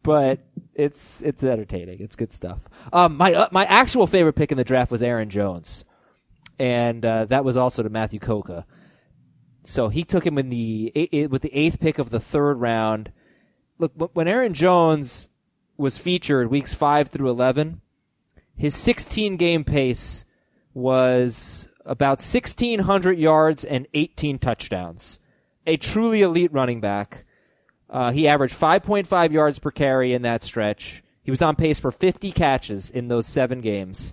[0.03, 0.41] but
[0.75, 2.01] it's it's entertaining.
[2.01, 2.59] It's good stuff.
[2.93, 5.85] Um, my uh, my actual favorite pick in the draft was Aaron Jones,
[6.59, 8.67] and uh, that was also to Matthew Coca.
[9.65, 13.13] So he took him in the eight, with the eighth pick of the third round
[13.79, 15.29] look when Aaron Jones
[15.77, 17.81] was featured weeks 5 through 11
[18.59, 20.25] his 16 game pace
[20.75, 25.21] was about 1600 yards and 18 touchdowns.
[25.67, 27.25] A truly elite running back.
[27.89, 31.05] Uh, he averaged 5.5 yards per carry in that stretch.
[31.23, 34.13] He was on pace for 50 catches in those 7 games.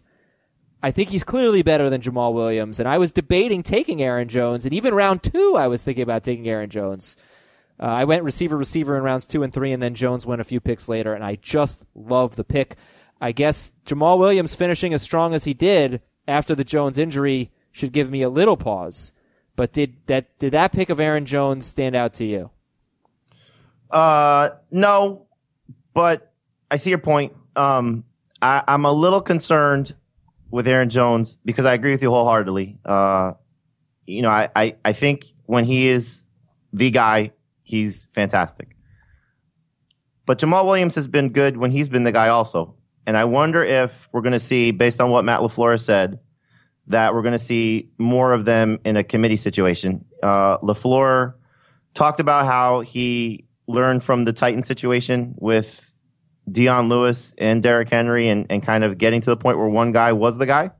[0.83, 4.65] I think he's clearly better than Jamaal Williams, and I was debating taking Aaron Jones,
[4.65, 7.17] and even round two, I was thinking about taking Aaron Jones.
[7.79, 10.45] Uh, I went receiver receiver in rounds two and three, and then Jones went a
[10.45, 12.75] few picks later, and I just love the pick.
[13.19, 17.91] I guess Jamaal Williams finishing as strong as he did after the Jones injury should
[17.91, 19.13] give me a little pause.
[19.55, 22.49] But did that did that pick of Aaron Jones stand out to you?
[23.89, 25.27] Uh, no,
[25.93, 26.33] but
[26.69, 27.33] I see your point.
[27.55, 28.03] Um,
[28.41, 29.95] I, I'm a little concerned
[30.51, 32.77] with Aaron Jones because I agree with you wholeheartedly.
[32.83, 33.33] Uh,
[34.05, 36.25] you know, I, I, I think when he is
[36.73, 37.31] the guy,
[37.65, 38.77] he's fantastic.
[40.25, 42.75] But Jamaal Williams has been good when he's been the guy also.
[43.05, 46.19] And I wonder if we're going to see, based on what Matt LaFleur said,
[46.87, 50.05] that we're going to see more of them in a committee situation.
[50.23, 51.33] Uh, LaFleur
[51.93, 55.83] talked about how he learned from the Titan situation with
[56.49, 59.91] Dion Lewis and Derrick Henry and, and kind of getting to the point where one
[59.91, 60.71] guy was the guy.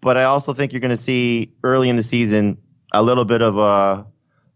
[0.00, 2.58] But I also think you're going to see early in the season
[2.92, 4.06] a little bit of a,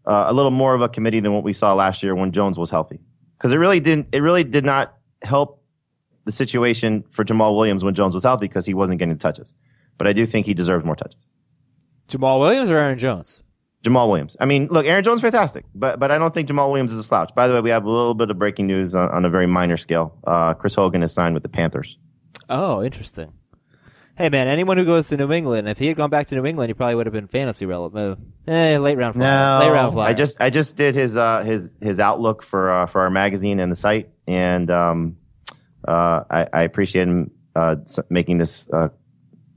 [0.05, 2.57] uh, a little more of a committee than what we saw last year when Jones
[2.57, 2.99] was healthy.
[3.39, 5.63] Cause it really didn't, it really did not help
[6.25, 9.53] the situation for Jamaal Williams when Jones was healthy because he wasn't getting touches.
[9.97, 11.27] But I do think he deserves more touches.
[12.07, 13.41] Jamaal Williams or Aaron Jones?
[13.83, 14.37] Jamaal Williams.
[14.39, 16.99] I mean, look, Aaron Jones is fantastic, but but I don't think Jamal Williams is
[16.99, 17.33] a slouch.
[17.33, 19.47] By the way, we have a little bit of breaking news on, on a very
[19.47, 20.19] minor scale.
[20.23, 21.97] Uh, Chris Hogan is signed with the Panthers.
[22.47, 23.33] Oh, interesting.
[24.21, 26.45] Hey man, anyone who goes to New England, if he had gone back to New
[26.45, 28.19] England, he probably would have been fantasy relevant.
[28.47, 29.59] Uh, eh, late round flyer.
[29.59, 29.65] No.
[29.65, 30.09] late round flyer.
[30.09, 33.59] I just I just did his uh his his outlook for uh, for our magazine
[33.59, 35.17] and the site, and um
[35.87, 37.77] uh I, I appreciate him uh
[38.11, 38.89] making this uh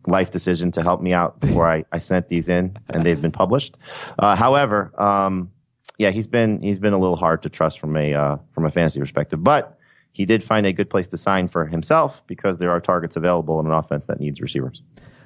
[0.06, 3.32] life decision to help me out before I, I sent these in and they've been
[3.32, 3.76] published.
[4.18, 5.50] Uh, however, um,
[5.98, 8.70] yeah, he's been he's been a little hard to trust from a uh, from a
[8.70, 9.78] fantasy perspective, but
[10.14, 13.58] he did find a good place to sign for himself because there are targets available
[13.58, 14.80] in an offense that needs receivers.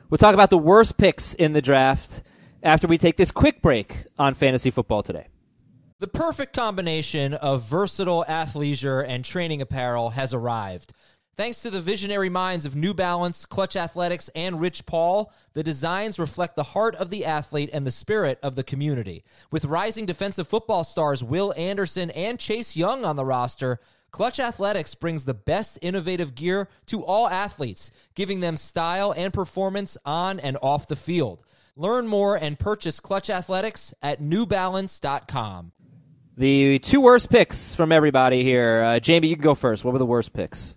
[0.09, 2.23] We'll talk about the worst picks in the draft
[2.63, 5.29] after we take this quick break on fantasy football today.
[5.99, 10.95] The perfect combination of versatile athleisure and training apparel has arrived.
[11.37, 16.19] Thanks to the visionary minds of New Balance, Clutch Athletics, and Rich Paul, the designs
[16.19, 19.23] reflect the heart of the athlete and the spirit of the community.
[19.51, 23.79] With rising defensive football stars Will Anderson and Chase Young on the roster,
[24.11, 29.99] Clutch Athletics brings the best innovative gear to all athletes, giving them style and performance
[30.05, 31.45] on and off the field.
[31.77, 35.73] Learn more and purchase Clutch Athletics at newbalance.com.
[36.37, 38.83] The two worst picks from everybody here.
[38.83, 39.85] Uh, Jamie, you can go first.
[39.85, 40.77] What were the worst picks?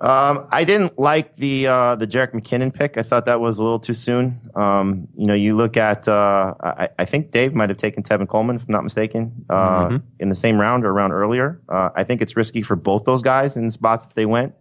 [0.00, 2.96] Um, I didn't like the uh, the Jerick McKinnon pick.
[2.96, 4.40] I thought that was a little too soon.
[4.54, 8.28] Um, you know, you look at uh, I, I think Dave might have taken Tevin
[8.28, 11.60] Coleman, if I'm not mistaken, uh, in the same round or round earlier.
[11.68, 14.54] Uh, I think it's risky for both those guys in spots that they went.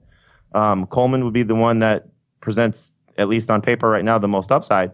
[0.55, 2.07] Um, Coleman would be the one that
[2.41, 4.91] presents, at least on paper right now, the most upside.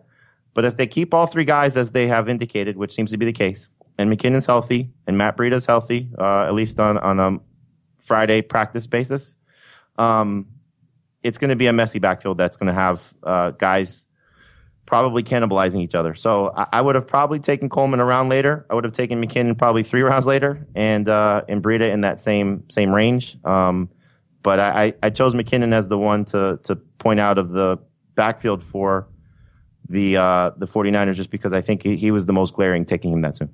[0.53, 3.25] But if they keep all three guys as they have indicated, which seems to be
[3.25, 7.39] the case, and McKinnon's healthy and Matt Breida's healthy, uh, at least on on a
[8.03, 9.37] Friday practice basis
[9.97, 10.47] um,
[11.21, 14.07] it's going to be a messy backfield that's going to have uh, guys
[14.85, 16.13] probably cannibalizing each other.
[16.15, 18.65] So I, I would have probably taken Coleman a round later.
[18.69, 22.19] I would have taken McKinnon probably three rounds later, and uh, and Breida in that
[22.19, 23.37] same same range.
[23.43, 23.89] Um,
[24.41, 27.79] but I, I, I chose McKinnon as the one to to point out of the
[28.15, 29.07] backfield for
[29.89, 33.11] the uh, the 49ers just because I think he, he was the most glaring taking
[33.11, 33.49] him that soon.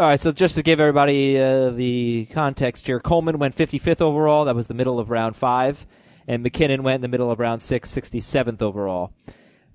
[0.00, 4.46] All right, so just to give everybody uh, the context here, Coleman went 55th overall.
[4.46, 5.86] That was the middle of round five.
[6.26, 9.12] And McKinnon went in the middle of round six, 67th overall.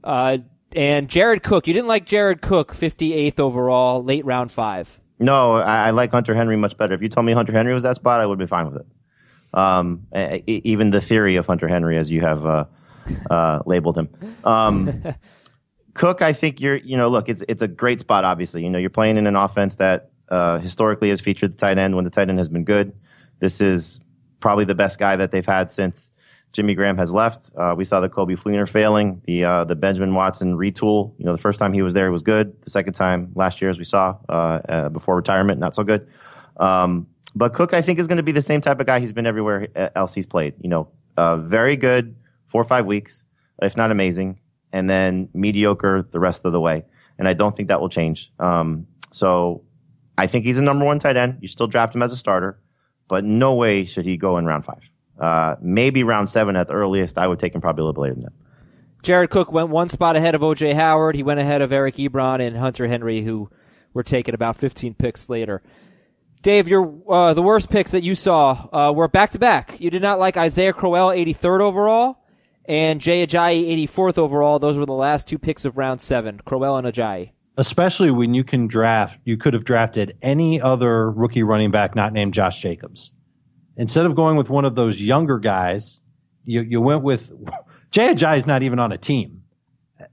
[0.04, 0.40] Uh,
[0.76, 5.00] and Jared Cook, you didn't like Jared Cook, 58th overall, late round five.
[5.20, 6.96] No, I, I like Hunter Henry much better.
[6.96, 8.88] If you told me Hunter Henry was that spot, I would be fine with it.
[9.54, 10.08] Um,
[10.48, 12.66] even the theory of Hunter Henry, as you have uh,
[13.30, 14.10] uh, labeled him.
[14.44, 15.04] Um,
[15.94, 18.26] Cook, I think you're, you know, look, it's it's a great spot.
[18.26, 21.78] Obviously, you know, you're playing in an offense that uh, historically has featured the tight
[21.78, 22.94] end when the tight end has been good.
[23.40, 24.00] This is
[24.40, 26.12] probably the best guy that they've had since
[26.56, 27.52] Jimmy Graham has left.
[27.56, 31.14] Uh, we saw the Coby Fleener failing, the uh, the Benjamin Watson retool.
[31.18, 32.62] You know, the first time he was there was good.
[32.62, 36.08] The second time last year, as we saw uh, uh, before retirement, not so good.
[36.56, 39.12] Um, but Cook, I think, is going to be the same type of guy he's
[39.12, 40.54] been everywhere else he's played.
[40.62, 43.26] You know, uh, very good four or five weeks,
[43.62, 44.40] if not amazing,
[44.72, 46.86] and then mediocre the rest of the way.
[47.20, 48.32] And I don't think that will change.
[48.40, 49.65] Um, so
[50.18, 51.38] I think he's a number one tight end.
[51.42, 52.60] You still draft him as a starter,
[53.08, 54.90] but no way should he go in round five.
[55.20, 57.18] Uh, maybe round seven at the earliest.
[57.18, 58.34] I would take him probably a little later than that.
[59.04, 61.16] Jared Cook went one spot ahead of OJ Howard.
[61.16, 63.50] He went ahead of Eric Ebron and Hunter Henry, who
[63.94, 65.62] were taken about 15 picks later.
[66.42, 69.80] Dave, your uh, the worst picks that you saw uh, were back to back.
[69.80, 72.18] You did not like Isaiah Crowell, 83rd overall,
[72.66, 74.60] and Jay Ajayi, 84th overall.
[74.60, 76.40] Those were the last two picks of round seven.
[76.44, 81.44] Crowell and Ajayi especially when you can draft, you could have drafted any other rookie
[81.44, 83.12] running back not named Josh Jacobs.
[83.78, 86.00] Instead of going with one of those younger guys,
[86.44, 87.32] you, you went with
[87.92, 89.44] Jay Ajayi is not even on a team,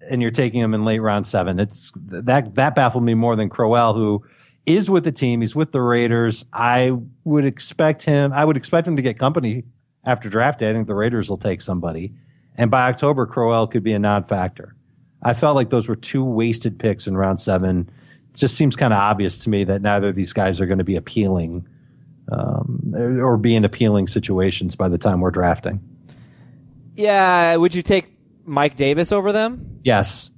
[0.08, 1.58] and you're taking him in late round seven.
[1.58, 4.24] It's that that baffled me more than Crowell, who
[4.66, 5.40] is with the team.
[5.40, 6.44] He's with the Raiders.
[6.52, 6.92] I
[7.24, 8.32] would expect him.
[8.32, 9.64] I would expect him to get company
[10.04, 10.70] after draft day.
[10.70, 12.12] I think the Raiders will take somebody,
[12.56, 14.76] and by October, Crowell could be a non-factor.
[15.22, 17.90] I felt like those were two wasted picks in round seven.
[18.32, 20.78] It just seems kind of obvious to me that neither of these guys are going
[20.78, 21.66] to be appealing
[22.30, 25.80] um, or be in appealing situations by the time we're drafting.
[26.96, 28.06] Yeah, would you take
[28.44, 29.80] Mike Davis over them?
[29.82, 30.30] Yes.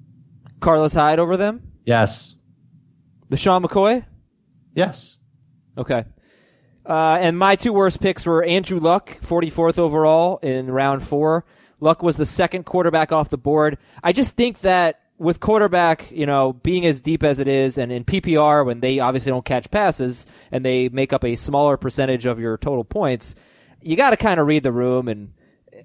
[0.60, 1.62] Carlos Hyde over them?
[1.84, 2.34] Yes.
[3.30, 4.04] LeSean McCoy?
[4.74, 5.16] Yes.
[5.76, 6.04] Okay.
[6.86, 11.44] Uh, and my two worst picks were Andrew Luck, 44th overall in round four,
[11.84, 13.76] Luck was the second quarterback off the board.
[14.02, 17.92] I just think that with quarterback, you know, being as deep as it is, and
[17.92, 22.24] in PPR, when they obviously don't catch passes and they make up a smaller percentage
[22.24, 23.34] of your total points,
[23.82, 25.34] you got to kind of read the room and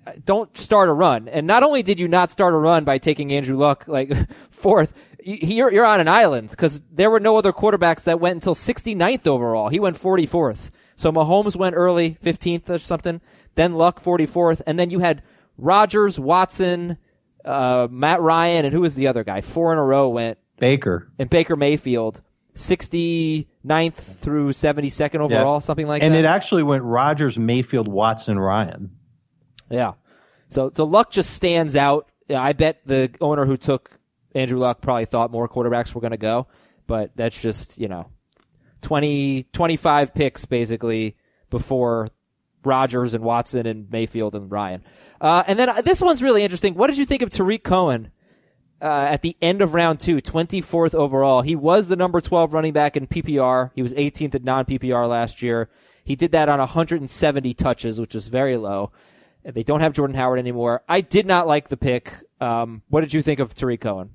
[0.07, 1.27] uh, don't start a run.
[1.27, 4.09] And not only did you not start a run by taking Andrew Luck like
[4.49, 8.55] fourth, you're, you're on an island because there were no other quarterbacks that went until
[8.55, 9.67] 69th overall.
[9.67, 10.71] He went 44th.
[10.95, 13.19] So Mahomes went early, 15th or something.
[13.55, 14.61] Then Luck 44th.
[14.65, 15.21] And then you had
[15.59, 16.97] Rodgers, Watson,
[17.45, 19.41] uh, Matt Ryan, and who was the other guy?
[19.41, 20.37] Four in a row went.
[20.57, 21.11] Baker.
[21.17, 22.21] And Baker Mayfield.
[22.55, 25.59] 69th through 72nd overall, yeah.
[25.59, 26.17] something like and that.
[26.17, 28.91] And it actually went Rodgers, Mayfield, Watson, Ryan.
[29.69, 29.93] Yeah.
[30.49, 32.09] So, so Luck just stands out.
[32.29, 33.91] I bet the owner who took
[34.35, 36.47] Andrew Luck probably thought more quarterbacks were going to go,
[36.85, 38.09] but that's just, you know,
[38.81, 41.15] 20, 25 picks basically
[41.49, 42.09] before
[42.63, 44.83] Rodgers and Watson and Mayfield and Ryan.
[45.21, 46.75] Uh, and then uh, this one's really interesting.
[46.75, 48.11] What did you think of Tarik Cohen
[48.81, 51.41] uh, at the end of round two, 24th overall?
[51.41, 53.71] He was the number 12 running back in PPR.
[53.75, 55.69] He was 18th at non PPR last year.
[56.03, 58.91] He did that on 170 touches, which is very low.
[59.43, 60.83] They don't have Jordan Howard anymore.
[60.87, 62.13] I did not like the pick.
[62.41, 64.11] Um, what did you think of Tarik Cohen?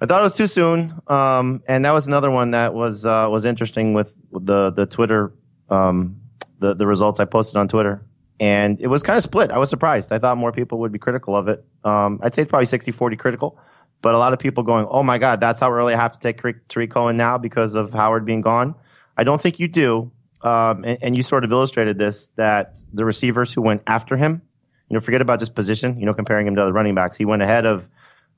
[0.00, 3.28] I thought it was too soon, um, and that was another one that was uh,
[3.30, 5.34] was interesting with the the Twitter
[5.68, 6.19] um,
[6.60, 8.02] the, the results I posted on Twitter.
[8.38, 9.50] And it was kind of split.
[9.50, 10.12] I was surprised.
[10.12, 11.64] I thought more people would be critical of it.
[11.84, 13.58] Um, I'd say it's probably 60 40 critical,
[14.00, 16.18] but a lot of people going, oh my God, that's how early I have to
[16.18, 18.76] take Tarik Cohen now because of Howard being gone.
[19.16, 20.12] I don't think you do.
[20.42, 24.40] Um, and, and, you sort of illustrated this that the receivers who went after him,
[24.88, 27.18] you know, forget about just position, you know, comparing him to other running backs.
[27.18, 27.86] He went ahead of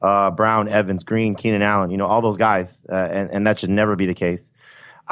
[0.03, 3.61] uh, Brown, Evans, Green, Keenan Allen, you know, all those guys, uh, and, and that
[3.61, 4.51] should never be the case.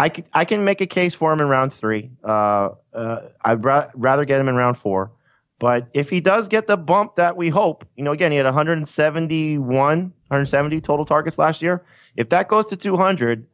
[0.01, 2.11] I can, I can make a case for him in round three.
[2.25, 5.13] Uh, uh, I'd ra- rather get him in round four.
[5.59, 8.47] But if he does get the bump that we hope, you know, again, he had
[8.47, 11.85] 171, 170 total targets last year.
[12.17, 13.47] If that goes to 200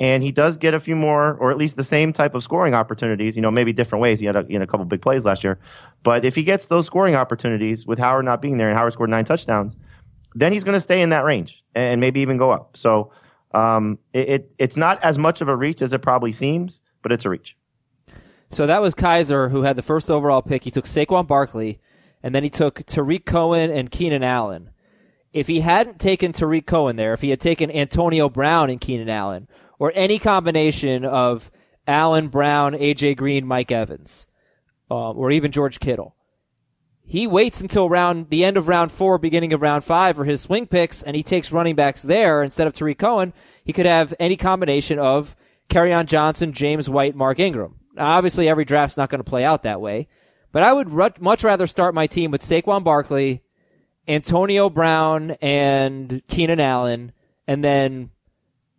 [0.00, 2.72] and he does get a few more, or at least the same type of scoring
[2.72, 4.18] opportunities, you know, maybe different ways.
[4.18, 5.58] He had a, know, a couple big plays last year.
[6.02, 9.10] But if he gets those scoring opportunities with Howard not being there and Howard scored
[9.10, 9.76] nine touchdowns,
[10.34, 12.78] then he's going to stay in that range and maybe even go up.
[12.78, 13.12] So
[13.54, 17.12] um, it, it, it's not as much of a reach as it probably seems, but
[17.12, 17.56] it's a reach.
[18.50, 20.64] So that was Kaiser who had the first overall pick.
[20.64, 21.80] He took Saquon Barkley,
[22.22, 24.70] and then he took Tarik Cohen and Keenan Allen.
[25.32, 29.08] If he hadn't taken Tarik Cohen there, if he had taken Antonio Brown and Keenan
[29.08, 29.48] Allen,
[29.78, 31.50] or any combination of
[31.86, 34.28] Allen, Brown, AJ Green, Mike Evans,
[34.90, 36.14] um, or even George Kittle,
[37.12, 40.40] he waits until round the end of round four, beginning of round five for his
[40.40, 43.34] swing picks, and he takes running backs there instead of Tarik Cohen.
[43.62, 45.36] He could have any combination of
[45.68, 47.74] Kerryon Johnson, James White, Mark Ingram.
[47.92, 50.08] Now, obviously, every draft's not going to play out that way,
[50.52, 50.90] but I would
[51.20, 53.42] much rather start my team with Saquon Barkley,
[54.08, 57.12] Antonio Brown, and Keenan Allen,
[57.46, 58.08] and then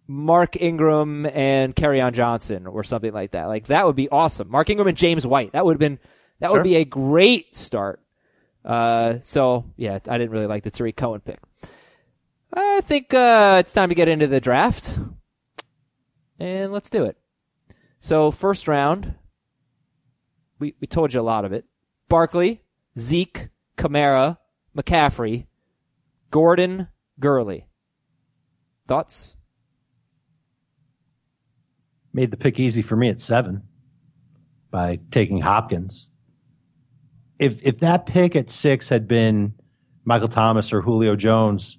[0.08, 3.46] Mark Ingram and Kerryon Johnson or something like that.
[3.46, 4.50] Like that would be awesome.
[4.50, 5.52] Mark Ingram and James White.
[5.52, 6.00] That would have been
[6.40, 6.58] that sure.
[6.58, 8.00] would be a great start.
[8.64, 11.40] Uh, so yeah, I didn't really like the Tarik Cohen pick.
[12.54, 14.98] I think uh, it's time to get into the draft,
[16.40, 17.18] and let's do it.
[18.00, 19.16] So first round,
[20.60, 21.66] we we told you a lot of it.
[22.10, 22.62] Barkley,
[22.98, 24.38] Zeke, Kamara,
[24.78, 25.48] McCaffrey,
[26.32, 26.88] Gordon,
[27.20, 27.68] Gurley.
[28.88, 29.36] Thoughts?
[32.14, 33.64] Made the pick easy for me at seven
[34.70, 36.08] by taking Hopkins.
[37.44, 39.54] If if that pick at six had been
[40.06, 41.78] Michael Thomas or Julio Jones,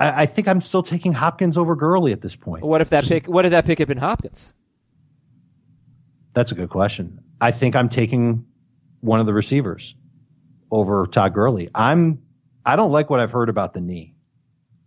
[0.00, 2.64] I, I think I'm still taking Hopkins over Gurley at this point.
[2.64, 3.26] What if that Just, pick?
[3.28, 4.52] What if that pick had been Hopkins?
[6.32, 7.20] That's a good question.
[7.40, 8.44] I think I'm taking
[9.00, 9.94] one of the receivers
[10.72, 11.70] over Todd Gurley.
[11.72, 12.20] I'm
[12.66, 14.16] I don't like what I've heard about the knee,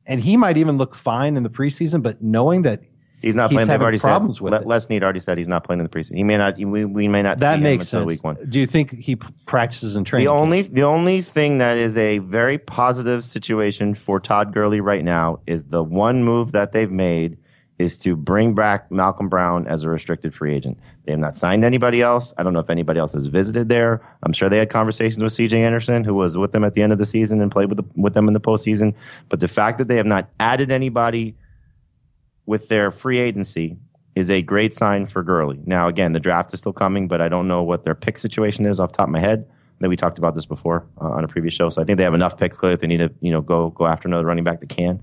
[0.06, 2.04] and he might even look fine in the preseason.
[2.04, 2.84] But knowing that
[3.22, 3.68] He's not he's playing.
[3.68, 4.68] They've already problems said, with it.
[4.68, 6.18] Les Snead already said he's not playing in the preseason.
[6.18, 6.58] He may not.
[6.58, 7.40] We, we may not.
[7.40, 8.08] That see makes him sense.
[8.08, 8.38] Week one.
[8.48, 10.26] Do you think he practices and trains?
[10.26, 15.04] The only the only thing that is a very positive situation for Todd Gurley right
[15.04, 17.38] now is the one move that they've made
[17.80, 20.80] is to bring back Malcolm Brown as a restricted free agent.
[21.06, 22.34] They have not signed anybody else.
[22.38, 24.02] I don't know if anybody else has visited there.
[24.24, 25.62] I'm sure they had conversations with C.J.
[25.62, 27.86] Anderson, who was with them at the end of the season and played with the,
[27.96, 28.96] with them in the postseason.
[29.30, 31.36] But the fact that they have not added anybody
[32.48, 33.78] with their free agency
[34.16, 35.60] is a great sign for Gurley.
[35.68, 38.66] Now, again, the draft is still coming, but I don't know what their pick situation
[38.66, 39.48] is off top of my head.
[39.80, 42.04] That we talked about this before uh, on a previous show, so I think they
[42.04, 42.58] have enough picks.
[42.58, 45.00] Clearly, if they need to, you know, go go after another running back, they can.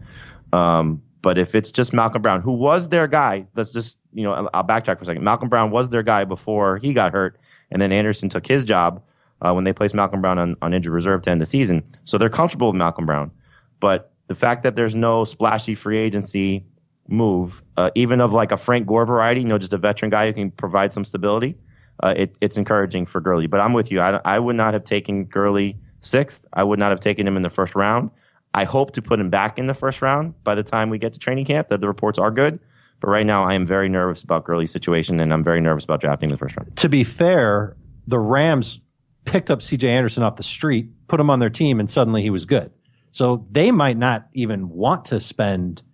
[0.53, 4.51] Um, but if it's just Malcolm Brown, who was their guy, let's just, you know,
[4.53, 5.23] I'll backtrack for a second.
[5.23, 7.39] Malcolm Brown was their guy before he got hurt,
[7.71, 9.01] and then Anderson took his job
[9.43, 11.85] uh, when they placed Malcolm Brown on, on injured reserve to end the season.
[12.05, 13.31] So they're comfortable with Malcolm Brown.
[13.79, 16.65] But the fact that there's no splashy free agency
[17.09, 20.27] move, uh, even of like a Frank Gore variety, you know, just a veteran guy
[20.27, 21.57] who can provide some stability.
[22.03, 23.47] Uh, it, it's encouraging for Gurley.
[23.47, 24.01] But I'm with you.
[24.01, 26.45] I, I would not have taken Gurley sixth.
[26.53, 28.11] I would not have taken him in the first round.
[28.53, 31.13] I hope to put him back in the first round by the time we get
[31.13, 31.69] to training camp.
[31.69, 32.59] That the reports are good.
[33.01, 36.01] But right now, I am very nervous about Gurley's situation, and I'm very nervous about
[36.01, 36.77] drafting in the first round.
[36.77, 37.77] To be fair,
[38.07, 38.81] the Rams
[39.25, 39.89] picked up C.J.
[39.89, 42.71] Anderson off the street, put him on their team, and suddenly he was good.
[43.11, 45.83] So they might not even want to spend–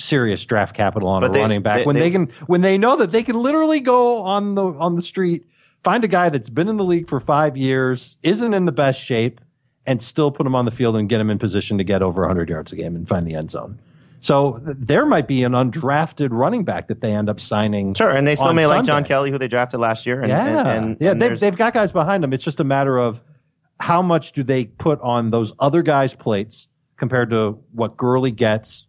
[0.00, 2.60] serious draft capital on but a they, running back they, when they, they, can when
[2.60, 5.46] they know that they can literally go on the on the street
[5.84, 9.00] find a guy that's been in the league for five years isn't in the best
[9.00, 9.40] shape
[9.86, 12.22] and still put him on the field and get him in position to get over
[12.22, 13.78] 100 yards a game and find the end zone
[14.20, 17.94] so there might be an undrafted running back that they end up signing.
[17.94, 18.76] Sure, and they still may Sunday.
[18.76, 20.20] like John Kelly, who they drafted last year.
[20.20, 22.34] And, yeah, and, and, yeah, they've, they've got guys behind them.
[22.34, 23.18] It's just a matter of
[23.80, 28.86] how much do they put on those other guys' plates compared to what Gurley gets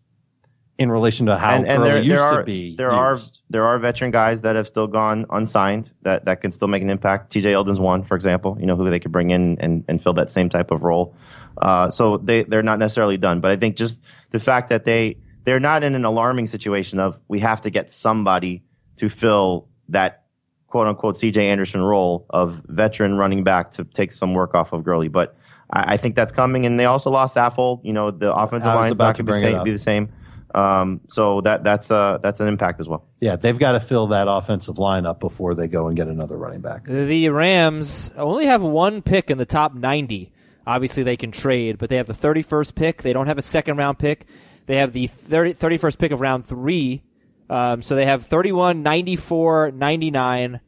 [0.82, 2.76] in relation to how and, and there, used there are, to be.
[2.76, 2.98] There used.
[2.98, 3.18] are
[3.52, 6.90] there are veteran guys that have still gone unsigned that, that can still make an
[6.90, 7.32] impact.
[7.32, 7.52] T.J.
[7.52, 8.58] Yeldon's one, for example.
[8.60, 11.16] You know who they could bring in and, and fill that same type of role.
[11.56, 14.02] Uh, so they they're not necessarily done, but I think just
[14.32, 17.92] the fact that they they're not in an alarming situation of we have to get
[17.92, 18.64] somebody
[18.96, 20.24] to fill that
[20.66, 21.48] quote unquote C.J.
[21.48, 25.38] Anderson role of veteran running back to take some work off of Gurley, but.
[25.74, 27.86] I, I think that's coming, and they also lost Saffold.
[27.86, 30.12] You know, the offensive line is not going to be the same.
[30.54, 33.06] Um, so that that's uh that's an impact as well.
[33.20, 36.36] Yeah, they've got to fill that offensive line up before they go and get another
[36.36, 36.86] running back.
[36.86, 40.32] The Rams only have one pick in the top 90.
[40.68, 43.02] Obviously, they can trade, but they have the 31st pick.
[43.02, 44.28] They don't have a second round pick.
[44.68, 47.04] They have the 30, 31st pick of round three.
[47.50, 50.62] Um, so they have 31, 94, 99,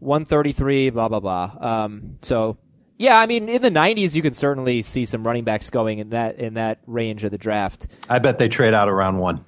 [0.00, 1.56] 133, blah, blah, blah.
[1.60, 2.58] Um, so
[2.98, 6.10] yeah, I mean, in the '90s, you could certainly see some running backs going in
[6.10, 7.88] that in that range of the draft.
[8.08, 9.44] I bet they trade out of round one.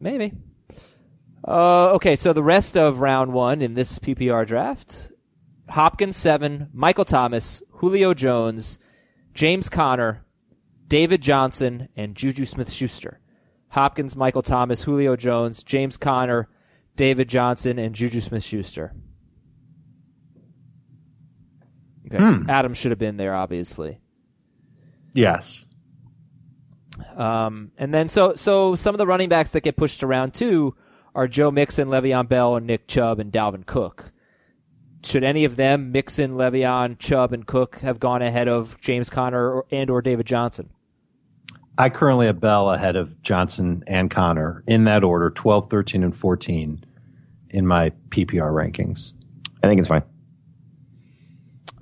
[0.00, 0.32] Maybe.
[1.46, 5.10] Uh, okay, so the rest of round one in this PPR draft:
[5.70, 8.78] Hopkins seven, Michael Thomas, Julio Jones,
[9.32, 10.24] James Conner,
[10.86, 13.20] David Johnson, and Juju Smith-Schuster.
[13.68, 16.48] Hopkins, Michael Thomas, Julio Jones, James Conner,
[16.94, 18.94] David Johnson, and Juju Smith-Schuster.
[22.06, 22.50] Okay.
[22.50, 23.98] Adams should have been there, obviously.
[25.12, 25.66] Yes.
[27.16, 30.34] Um, and then so so some of the running backs that get pushed to round
[30.34, 30.76] two
[31.14, 34.12] are Joe Mixon, Le'Veon Bell, and Nick Chubb and Dalvin Cook.
[35.02, 39.50] Should any of them, Mixon, Le'Veon, Chubb, and Cook, have gone ahead of James Conner
[39.50, 40.70] or, and or David Johnson?
[41.78, 46.16] I currently have Bell ahead of Johnson and Conner in that order 12, 13, and
[46.16, 46.84] 14
[47.50, 49.12] in my PPR rankings.
[49.62, 50.02] I think it's fine.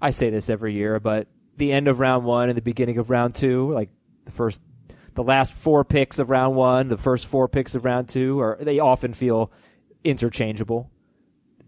[0.04, 3.08] I say this every year, but the end of round one and the beginning of
[3.08, 3.88] round two, like
[4.26, 4.60] the first,
[5.14, 8.58] the last four picks of round one, the first four picks of round two, are
[8.60, 9.50] they often feel
[10.04, 10.90] interchangeable.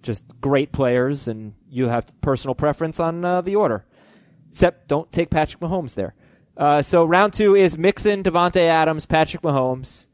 [0.03, 3.87] Just great players, and you have personal preference on uh, the order.
[4.51, 6.15] Except don't take Patrick Mahomes there.
[6.59, 10.09] Uh, so round two is Mixon, Davante Adams, Patrick Mahomes,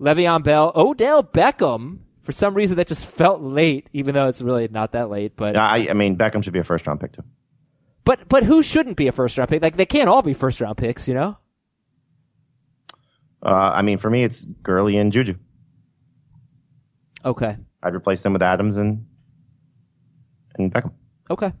[0.00, 1.98] Le'Veon Bell, Odell Beckham.
[2.22, 5.36] For some reason, that just felt late, even though it's really not that late.
[5.36, 7.22] But I, I mean, Beckham should be a first round pick too.
[8.06, 9.60] But but who shouldn't be a first round pick?
[9.60, 11.36] Like they can't all be first round picks, you know.
[13.42, 15.34] Uh, I mean, for me, it's Gurley and Juju.
[17.24, 19.06] Okay, I'd replace them with Adams and
[20.54, 20.92] and Beckham.
[21.28, 21.52] okay.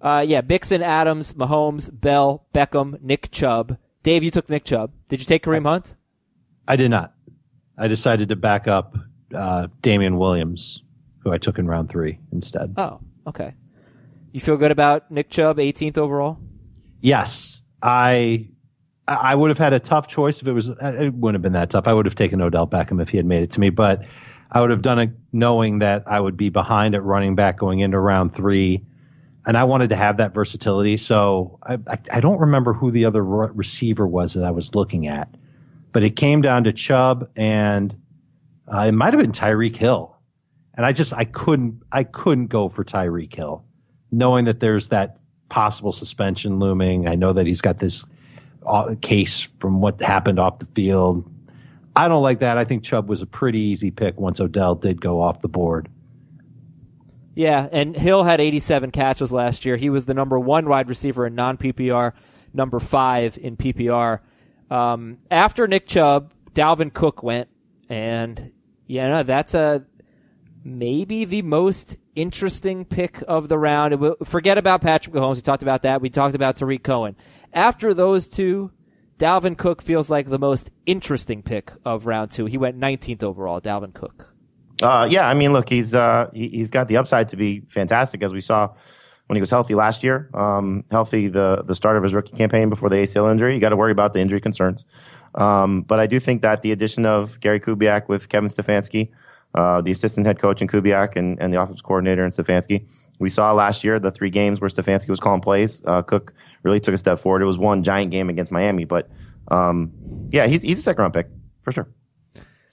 [0.00, 3.78] Uh, yeah, Mixon, Adams, Mahomes, Bell, Beckham, Nick Chubb.
[4.04, 4.92] Dave, you took Nick Chubb.
[5.08, 5.96] Did you take Kareem Hunt?
[6.68, 7.14] I did not.
[7.76, 8.96] I decided to back up
[9.34, 10.82] uh, Damien Williams,
[11.24, 12.74] who I took in round three instead.
[12.76, 13.54] Oh, okay.
[14.38, 16.38] You feel good about Nick Chubb, 18th overall?
[17.00, 18.48] Yes, I
[19.08, 20.68] I would have had a tough choice if it was.
[20.68, 21.88] It wouldn't have been that tough.
[21.88, 24.04] I would have taken Odell Beckham if he had made it to me, but
[24.52, 27.80] I would have done it knowing that I would be behind at running back going
[27.80, 28.86] into round three,
[29.44, 30.98] and I wanted to have that versatility.
[30.98, 34.72] So I I, I don't remember who the other re- receiver was that I was
[34.72, 35.34] looking at,
[35.90, 37.92] but it came down to Chubb and
[38.72, 40.16] uh, it might have been Tyreek Hill,
[40.74, 43.64] and I just I couldn't I couldn't go for Tyreek Hill,
[44.10, 47.08] knowing that there's that possible suspension looming.
[47.08, 48.04] I know that he's got this
[48.66, 51.30] uh, case from what happened off the field.
[51.96, 52.58] I don't like that.
[52.58, 55.88] I think Chubb was a pretty easy pick once Odell did go off the board.
[57.34, 59.76] Yeah, and Hill had 87 catches last year.
[59.76, 62.12] He was the number one wide receiver in non PPR,
[62.52, 64.20] number five in PPR.
[64.70, 67.48] Um, after Nick Chubb, Dalvin Cook went,
[67.88, 68.50] and
[68.86, 69.84] yeah, no, that's a
[70.64, 73.94] maybe the most interesting pick of the round.
[74.24, 75.36] Forget about Patrick Mahomes.
[75.36, 76.00] We talked about that.
[76.00, 77.16] We talked about Tarik Cohen.
[77.52, 78.70] After those two,
[79.18, 82.46] Dalvin Cook feels like the most interesting pick of round two.
[82.46, 83.60] He went 19th overall.
[83.60, 84.34] Dalvin Cook.
[84.80, 88.22] Uh, yeah, I mean, look, he's uh, he, he's got the upside to be fantastic,
[88.22, 88.72] as we saw
[89.26, 90.30] when he was healthy last year.
[90.34, 93.54] Um, healthy the the start of his rookie campaign before the ACL injury.
[93.54, 94.84] You got to worry about the injury concerns.
[95.34, 99.10] Um, but I do think that the addition of Gary Kubiak with Kevin Stefanski,
[99.54, 102.86] uh, the assistant head coach in Kubiak and, and the offensive coordinator in Stefanski,
[103.18, 105.82] we saw last year the three games where Stefanski was calling plays.
[105.84, 107.42] Uh, Cook really took a step forward.
[107.42, 109.10] It was one giant game against Miami, but
[109.48, 109.92] um,
[110.30, 111.28] yeah, he's he's a second round pick
[111.62, 111.88] for sure.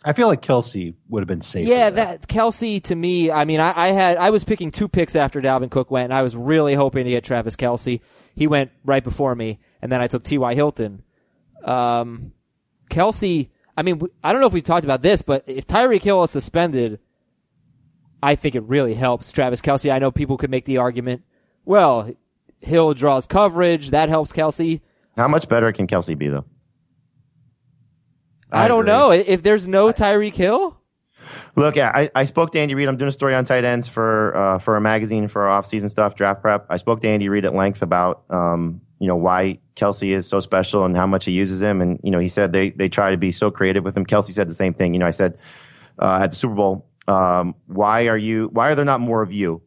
[0.04, 1.68] I feel like Kelce would have been safe.
[1.68, 3.32] Yeah, that Kelce to me.
[3.32, 6.14] I mean, I, I had I was picking two picks after Dalvin Cook went, and
[6.14, 8.02] I was really hoping to get Travis Kelce.
[8.36, 10.38] He went right before me, and then I took T.
[10.38, 10.54] Y.
[10.54, 11.02] Hilton.
[11.64, 12.34] Um,
[12.92, 13.50] Kelce.
[13.78, 16.32] I mean, I don't know if we've talked about this, but if Tyreek Hill is
[16.32, 17.00] suspended,
[18.24, 19.92] I think it really helps Travis Kelce.
[19.92, 21.24] I know people could make the argument,
[21.66, 22.10] well,
[22.62, 24.82] Hill draws coverage, that helps Kelce.
[25.18, 26.46] How much better can Kelce be though?
[28.52, 28.94] I, don't agree.
[28.94, 30.78] know if there's no Tyreek Hill.
[31.56, 32.88] Look, yeah, I, I spoke to Andy Reid.
[32.88, 35.90] I'm doing a story on tight ends for uh, for a magazine for our off-season
[35.90, 36.66] stuff, draft prep.
[36.70, 40.40] I spoke to Andy Reid at length about um, you know why Kelce is so
[40.40, 41.82] special and how much he uses him.
[41.82, 44.06] And you know, he said they they try to be so creative with him.
[44.06, 44.94] Kelce said the same thing.
[44.94, 45.38] You know, I said
[46.00, 49.32] uh, at the Super Bowl, um, why are you why are there not more of
[49.32, 49.62] you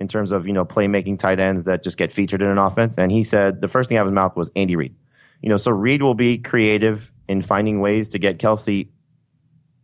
[0.00, 2.96] in terms of you know playmaking tight ends that just get featured in an offense?
[2.98, 4.94] And he said the first thing out of his mouth was Andy Reid.
[5.40, 8.88] You know, so Reid will be creative in finding ways to get Kelce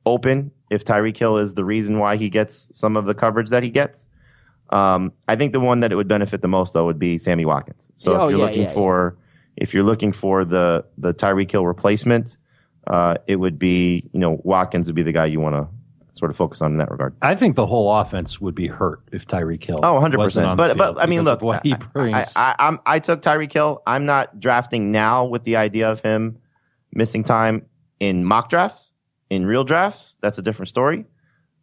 [0.07, 3.63] open if Tyreek Hill is the reason why he gets some of the coverage that
[3.63, 4.09] he gets.
[4.71, 7.45] Um, I think the one that it would benefit the most though would be Sammy
[7.45, 7.91] Watkins.
[7.97, 9.17] So Oh, if you're yeah, looking yeah, for
[9.57, 12.37] if you're looking for the the Tyreek Hill replacement,
[12.87, 15.69] uh, it would be you know Watkins would be the guy you want to
[16.13, 17.15] sort of focus on in that regard.
[17.23, 19.81] I think the whole offense would be hurt if Tyreek Hill.
[19.83, 20.79] Oh, 100 wasn't on percent.
[20.79, 22.17] But but I mean, look, what he I, brings.
[22.17, 23.83] I, I, I'm I took Tyreek Hill.
[23.87, 26.39] I'm not drafting now with the idea of him
[26.93, 27.67] missing time
[27.99, 28.93] in mock drafts.
[29.31, 31.07] In real drafts, that's a different story.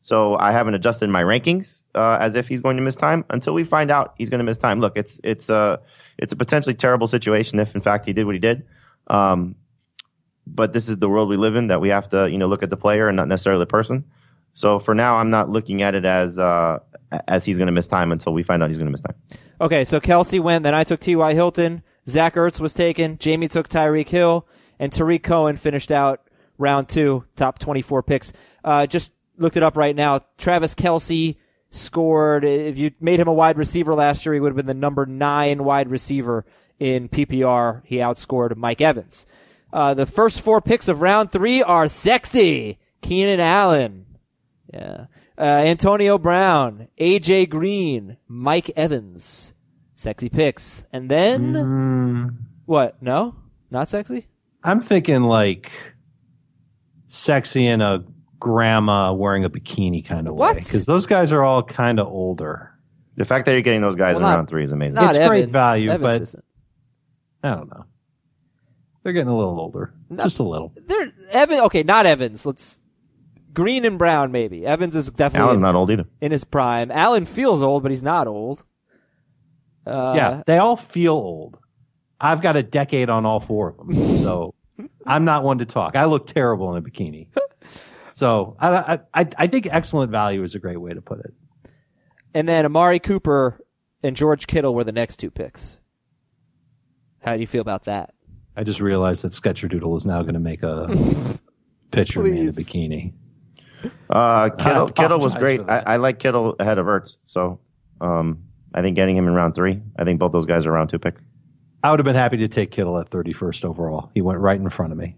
[0.07, 3.53] So I haven't adjusted my rankings uh, as if he's going to miss time until
[3.53, 4.79] we find out he's going to miss time.
[4.79, 5.81] Look, it's it's a
[6.17, 8.65] it's a potentially terrible situation if in fact he did what he did.
[9.07, 9.57] Um,
[10.45, 12.63] but this is the world we live in that we have to you know look
[12.63, 14.05] at the player and not necessarily the person.
[14.53, 16.79] So for now, I'm not looking at it as uh,
[17.27, 19.17] as he's going to miss time until we find out he's going to miss time.
[19.59, 21.33] Okay, so Kelce went, then I took T.Y.
[21.33, 21.83] Hilton.
[22.07, 23.17] Zach Ertz was taken.
[23.17, 24.47] Jamie took Tyreek Hill,
[24.79, 26.21] and Tarik Cohen finished out
[26.57, 28.31] round two, top 24 picks.
[28.63, 30.21] Uh, just looked it up right now.
[30.37, 31.37] Travis Kelce
[31.69, 32.43] scored.
[32.43, 35.05] If you made him a wide receiver last year, he would have been the number
[35.05, 36.45] nine wide receiver
[36.79, 37.81] in PPR.
[37.85, 39.25] He outscored Mike Evans.
[39.71, 42.79] Uh, the first four picks of round three are sexy.
[43.01, 44.05] Keenan Allen.
[44.73, 45.05] Yeah.
[45.37, 49.53] Uh, Antonio Brown, AJ Green, Mike Evans.
[49.93, 50.87] Sexy picks.
[50.91, 53.01] And then what?
[53.01, 53.35] No?
[53.69, 54.27] Not sexy?
[54.63, 55.71] I'm thinking like
[57.07, 58.03] sexy in a
[58.39, 60.55] grandma wearing a bikini kind of way What?
[60.55, 62.71] because those guys are all kind of older.
[63.15, 64.95] The fact that you're getting those guys Well, in not- round three is amazing.
[64.95, 65.29] Not It's Evans.
[65.29, 66.43] great value, Evans but- isn't.
[67.43, 67.85] I don't know.
[69.03, 70.73] They're getting a little older, just a little.
[70.85, 71.61] They're Evan.
[71.61, 72.45] Okay, not Evans.
[72.45, 72.79] Let's
[73.53, 74.65] Green and Brown maybe.
[74.65, 76.05] Evans is definitely Allen's in, not old either.
[76.19, 76.91] in his prime.
[76.91, 78.63] Allen feels old, but he's not old.
[79.85, 81.57] Uh, yeah, they all feel old.
[82.19, 84.53] I've got a decade on all four of them, so
[85.05, 85.95] I'm not one to talk.
[85.95, 87.27] I look terrible in a bikini.
[88.17, 91.35] So I, I, I I think excellent value is a great way to put it.
[92.33, 93.63] And then Amari Cooper
[94.01, 95.79] and George Kittle were the next two picks.
[97.19, 98.15] How do you feel about that?
[98.55, 100.87] I just realized that Sketcher Doodle is now going to make a
[101.91, 103.13] picture of me in a bikini.
[104.09, 105.61] Uh, Kittle, Kittle was great.
[105.67, 105.83] I.
[105.85, 107.19] I like Kittle ahead of Ertz.
[107.23, 107.59] So,
[108.01, 109.79] um, I think getting him in round three.
[109.95, 111.17] I think both those guys are round two pick.
[111.83, 114.09] I would have been happy to take Kittle at 31st overall.
[114.15, 115.15] He went right in front of me.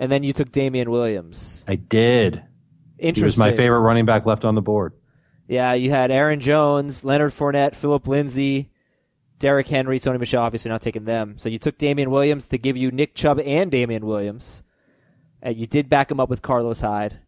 [0.00, 1.64] And then you took Damien Williams.
[1.68, 2.42] I did.
[2.98, 3.22] Interesting.
[3.22, 4.94] He was my favorite running back left on the board.
[5.46, 8.70] Yeah, you had Aaron Jones, Leonard Fournette, Philip Lindsay,
[9.38, 11.36] Derrick Henry, Sony Michel, obviously not taking them.
[11.36, 14.62] So you took Damien Williams to give you Nick Chubb and Damien Williams.
[15.42, 17.18] And you did back him up with Carlos Hyde.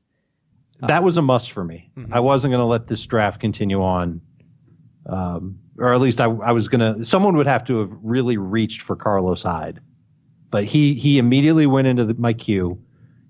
[0.80, 1.90] that was a must for me.
[2.10, 4.20] I wasn't going to let this draft continue on,
[5.06, 7.04] um, or at least I, I was going to.
[7.04, 9.80] Someone would have to have really reached for Carlos Hyde,
[10.52, 12.80] but he he immediately went into the, my queue.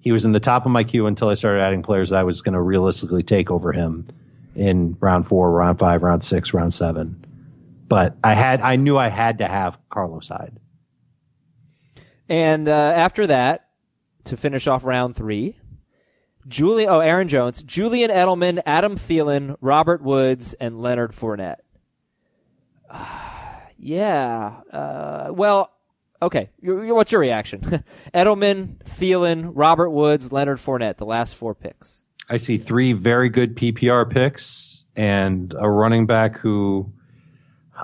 [0.00, 2.24] He was in the top of my queue until I started adding players that I
[2.24, 4.04] was going to realistically take over him
[4.56, 7.24] in round four, round five, round six, round seven.
[7.88, 10.58] But I had I knew I had to have Carlos Hyde.
[12.28, 13.68] And uh, after that,
[14.24, 15.56] to finish off round three,
[16.48, 21.60] Julian, oh, Aaron Jones, Julian Edelman, Adam Thielen, Robert Woods, and Leonard Fournette.
[23.78, 24.60] yeah.
[24.72, 25.71] Uh, well,
[26.22, 26.48] okay.
[26.60, 27.60] Your- your- What's your reaction?
[28.14, 32.02] Edelman, Thielen, Robert Woods, Leonard Fournette, the last four picks.
[32.30, 36.92] I see three very good PPR picks and a running back who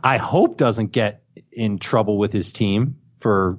[0.03, 1.23] I hope doesn't get
[1.53, 3.59] in trouble with his team for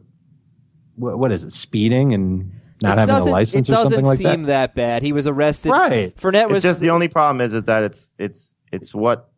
[0.96, 2.52] what, what is it, speeding and
[2.82, 4.74] not It having a doesn't- license it or something doesn't like seem that.
[4.74, 5.04] that bad.
[5.04, 5.70] He was arrested.
[5.72, 6.16] Right.
[6.16, 9.30] Fournette It's was just the only problem is is that it's it's it's what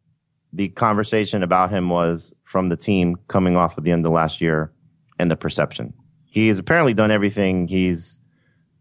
[0.53, 4.41] the conversation about him was from the team coming off at the end of last
[4.41, 4.71] year
[5.21, 5.93] and the perception.
[6.25, 8.19] He has apparently done everything he's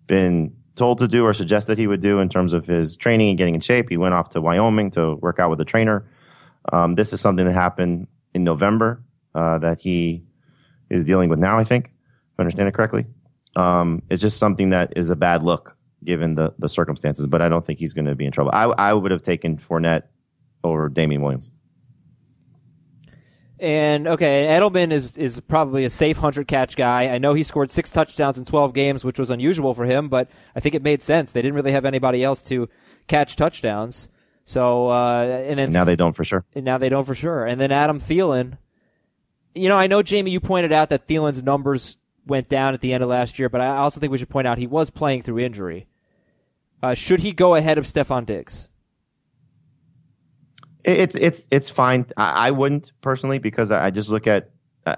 [0.06, 3.38] been told to do or suggested he would do in terms of his training and
[3.38, 3.90] getting in shape.
[3.90, 6.06] He went off to Wyoming to work out with a trainer.
[6.72, 9.02] Um, this is something that happened in November
[9.34, 10.24] uh, that he
[10.88, 11.58] is dealing with now.
[11.58, 13.04] I think, if I understand it correctly.
[13.54, 17.50] Um, it's just something that is a bad look given the, the circumstances, but I
[17.50, 18.52] don't think he's going to be in trouble.
[18.54, 20.04] I, I would have taken Fournette
[20.64, 21.50] over Damien Williams.
[23.60, 27.08] And okay, Edelman is is probably a safe hundred catch guy.
[27.14, 30.30] I know he scored six touchdowns in twelve games, which was unusual for him, but
[30.56, 31.32] I think it made sense.
[31.32, 32.70] They didn't really have anybody else to
[33.06, 34.08] catch touchdowns.
[34.46, 36.44] So uh, and then Now they don't for sure.
[36.54, 37.44] and now they don't for sure.
[37.44, 38.56] And then Adam Thielen.
[39.54, 42.94] You know, I know Jamie, you pointed out that Thielen's numbers went down at the
[42.94, 45.20] end of last year, but I also think we should point out he was playing
[45.22, 45.86] through injury.
[46.82, 48.69] Uh, should he go ahead of Stefon Diggs?
[50.84, 52.06] It- It's it's it's fine.
[52.16, 54.50] I, I wouldn't personally because I, I just look at.
[54.86, 54.96] Uh,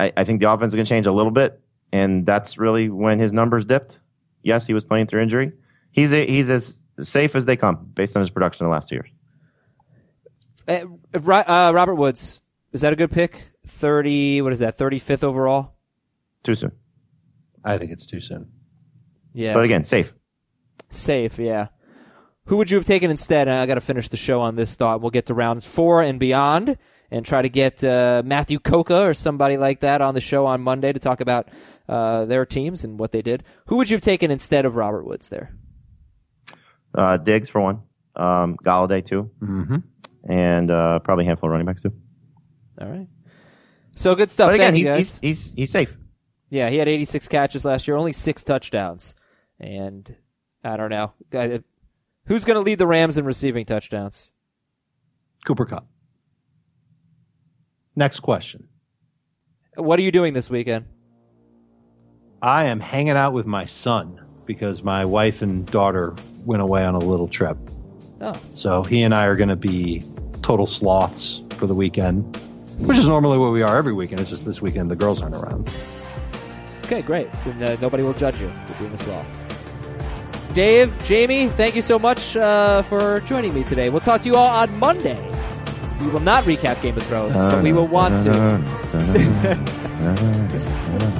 [0.00, 1.60] I, I think the offense is going to change a little bit,
[1.92, 3.98] and that's really when his numbers dipped.
[4.42, 5.52] Yes, he was playing through injury.
[5.90, 8.88] He's a, he's as safe as they come based on his production in the last
[8.88, 9.10] two years.
[10.66, 10.84] Uh,
[11.30, 12.40] uh, Robert Woods
[12.72, 13.50] is that a good pick?
[13.66, 14.40] Thirty.
[14.42, 14.76] What is that?
[14.76, 15.74] Thirty fifth overall.
[16.44, 16.72] Too soon,
[17.64, 18.50] I think it's too soon.
[19.34, 19.52] Yeah.
[19.54, 20.12] but again, safe.
[20.90, 21.68] Safe, yeah.
[22.48, 23.48] Who would you have taken instead?
[23.48, 25.00] And I got to finish the show on this thought.
[25.00, 26.76] We'll get to rounds four and beyond
[27.10, 30.60] and try to get uh, Matthew Coca or somebody like that on the show on
[30.60, 31.48] Monday to talk about
[31.88, 33.44] uh, their teams and what they did.
[33.66, 35.54] Who would you have taken instead of Robert Woods there?
[36.94, 37.82] Uh, Diggs for one,
[38.16, 39.76] um, Golladay too, Mm-hmm.
[40.30, 41.92] and uh, probably a handful of running backs too.
[42.80, 43.06] All right.
[43.94, 44.48] So good stuff.
[44.48, 45.18] But again, Thank he's, guys.
[45.20, 45.94] he's he's he's safe.
[46.50, 49.14] Yeah, he had 86 catches last year, only six touchdowns.
[49.60, 50.14] And
[50.64, 51.12] I don't know.
[51.32, 51.62] I-
[52.28, 54.32] Who's going to lead the Rams in receiving touchdowns?
[55.46, 55.86] Cooper Kupp.
[57.96, 58.68] Next question.
[59.76, 60.84] What are you doing this weekend?
[62.42, 66.14] I am hanging out with my son because my wife and daughter
[66.44, 67.56] went away on a little trip.
[68.20, 70.02] Oh, So he and I are going to be
[70.42, 72.36] total sloths for the weekend,
[72.78, 74.20] which is normally what we are every weekend.
[74.20, 75.70] It's just this weekend the girls aren't around.
[76.84, 77.32] okay, great.
[77.44, 79.47] Then, uh, nobody will judge you for being a sloth.
[80.54, 83.90] Dave, Jamie, thank you so much uh, for joining me today.
[83.90, 85.16] We'll talk to you all on Monday.
[86.00, 88.30] We will not recap Game of Thrones, but we will want to.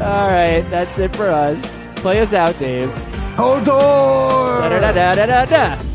[0.01, 1.76] All right, that's it for us.
[1.97, 2.89] Play us out, Dave.
[4.62, 5.88] Da da da da da.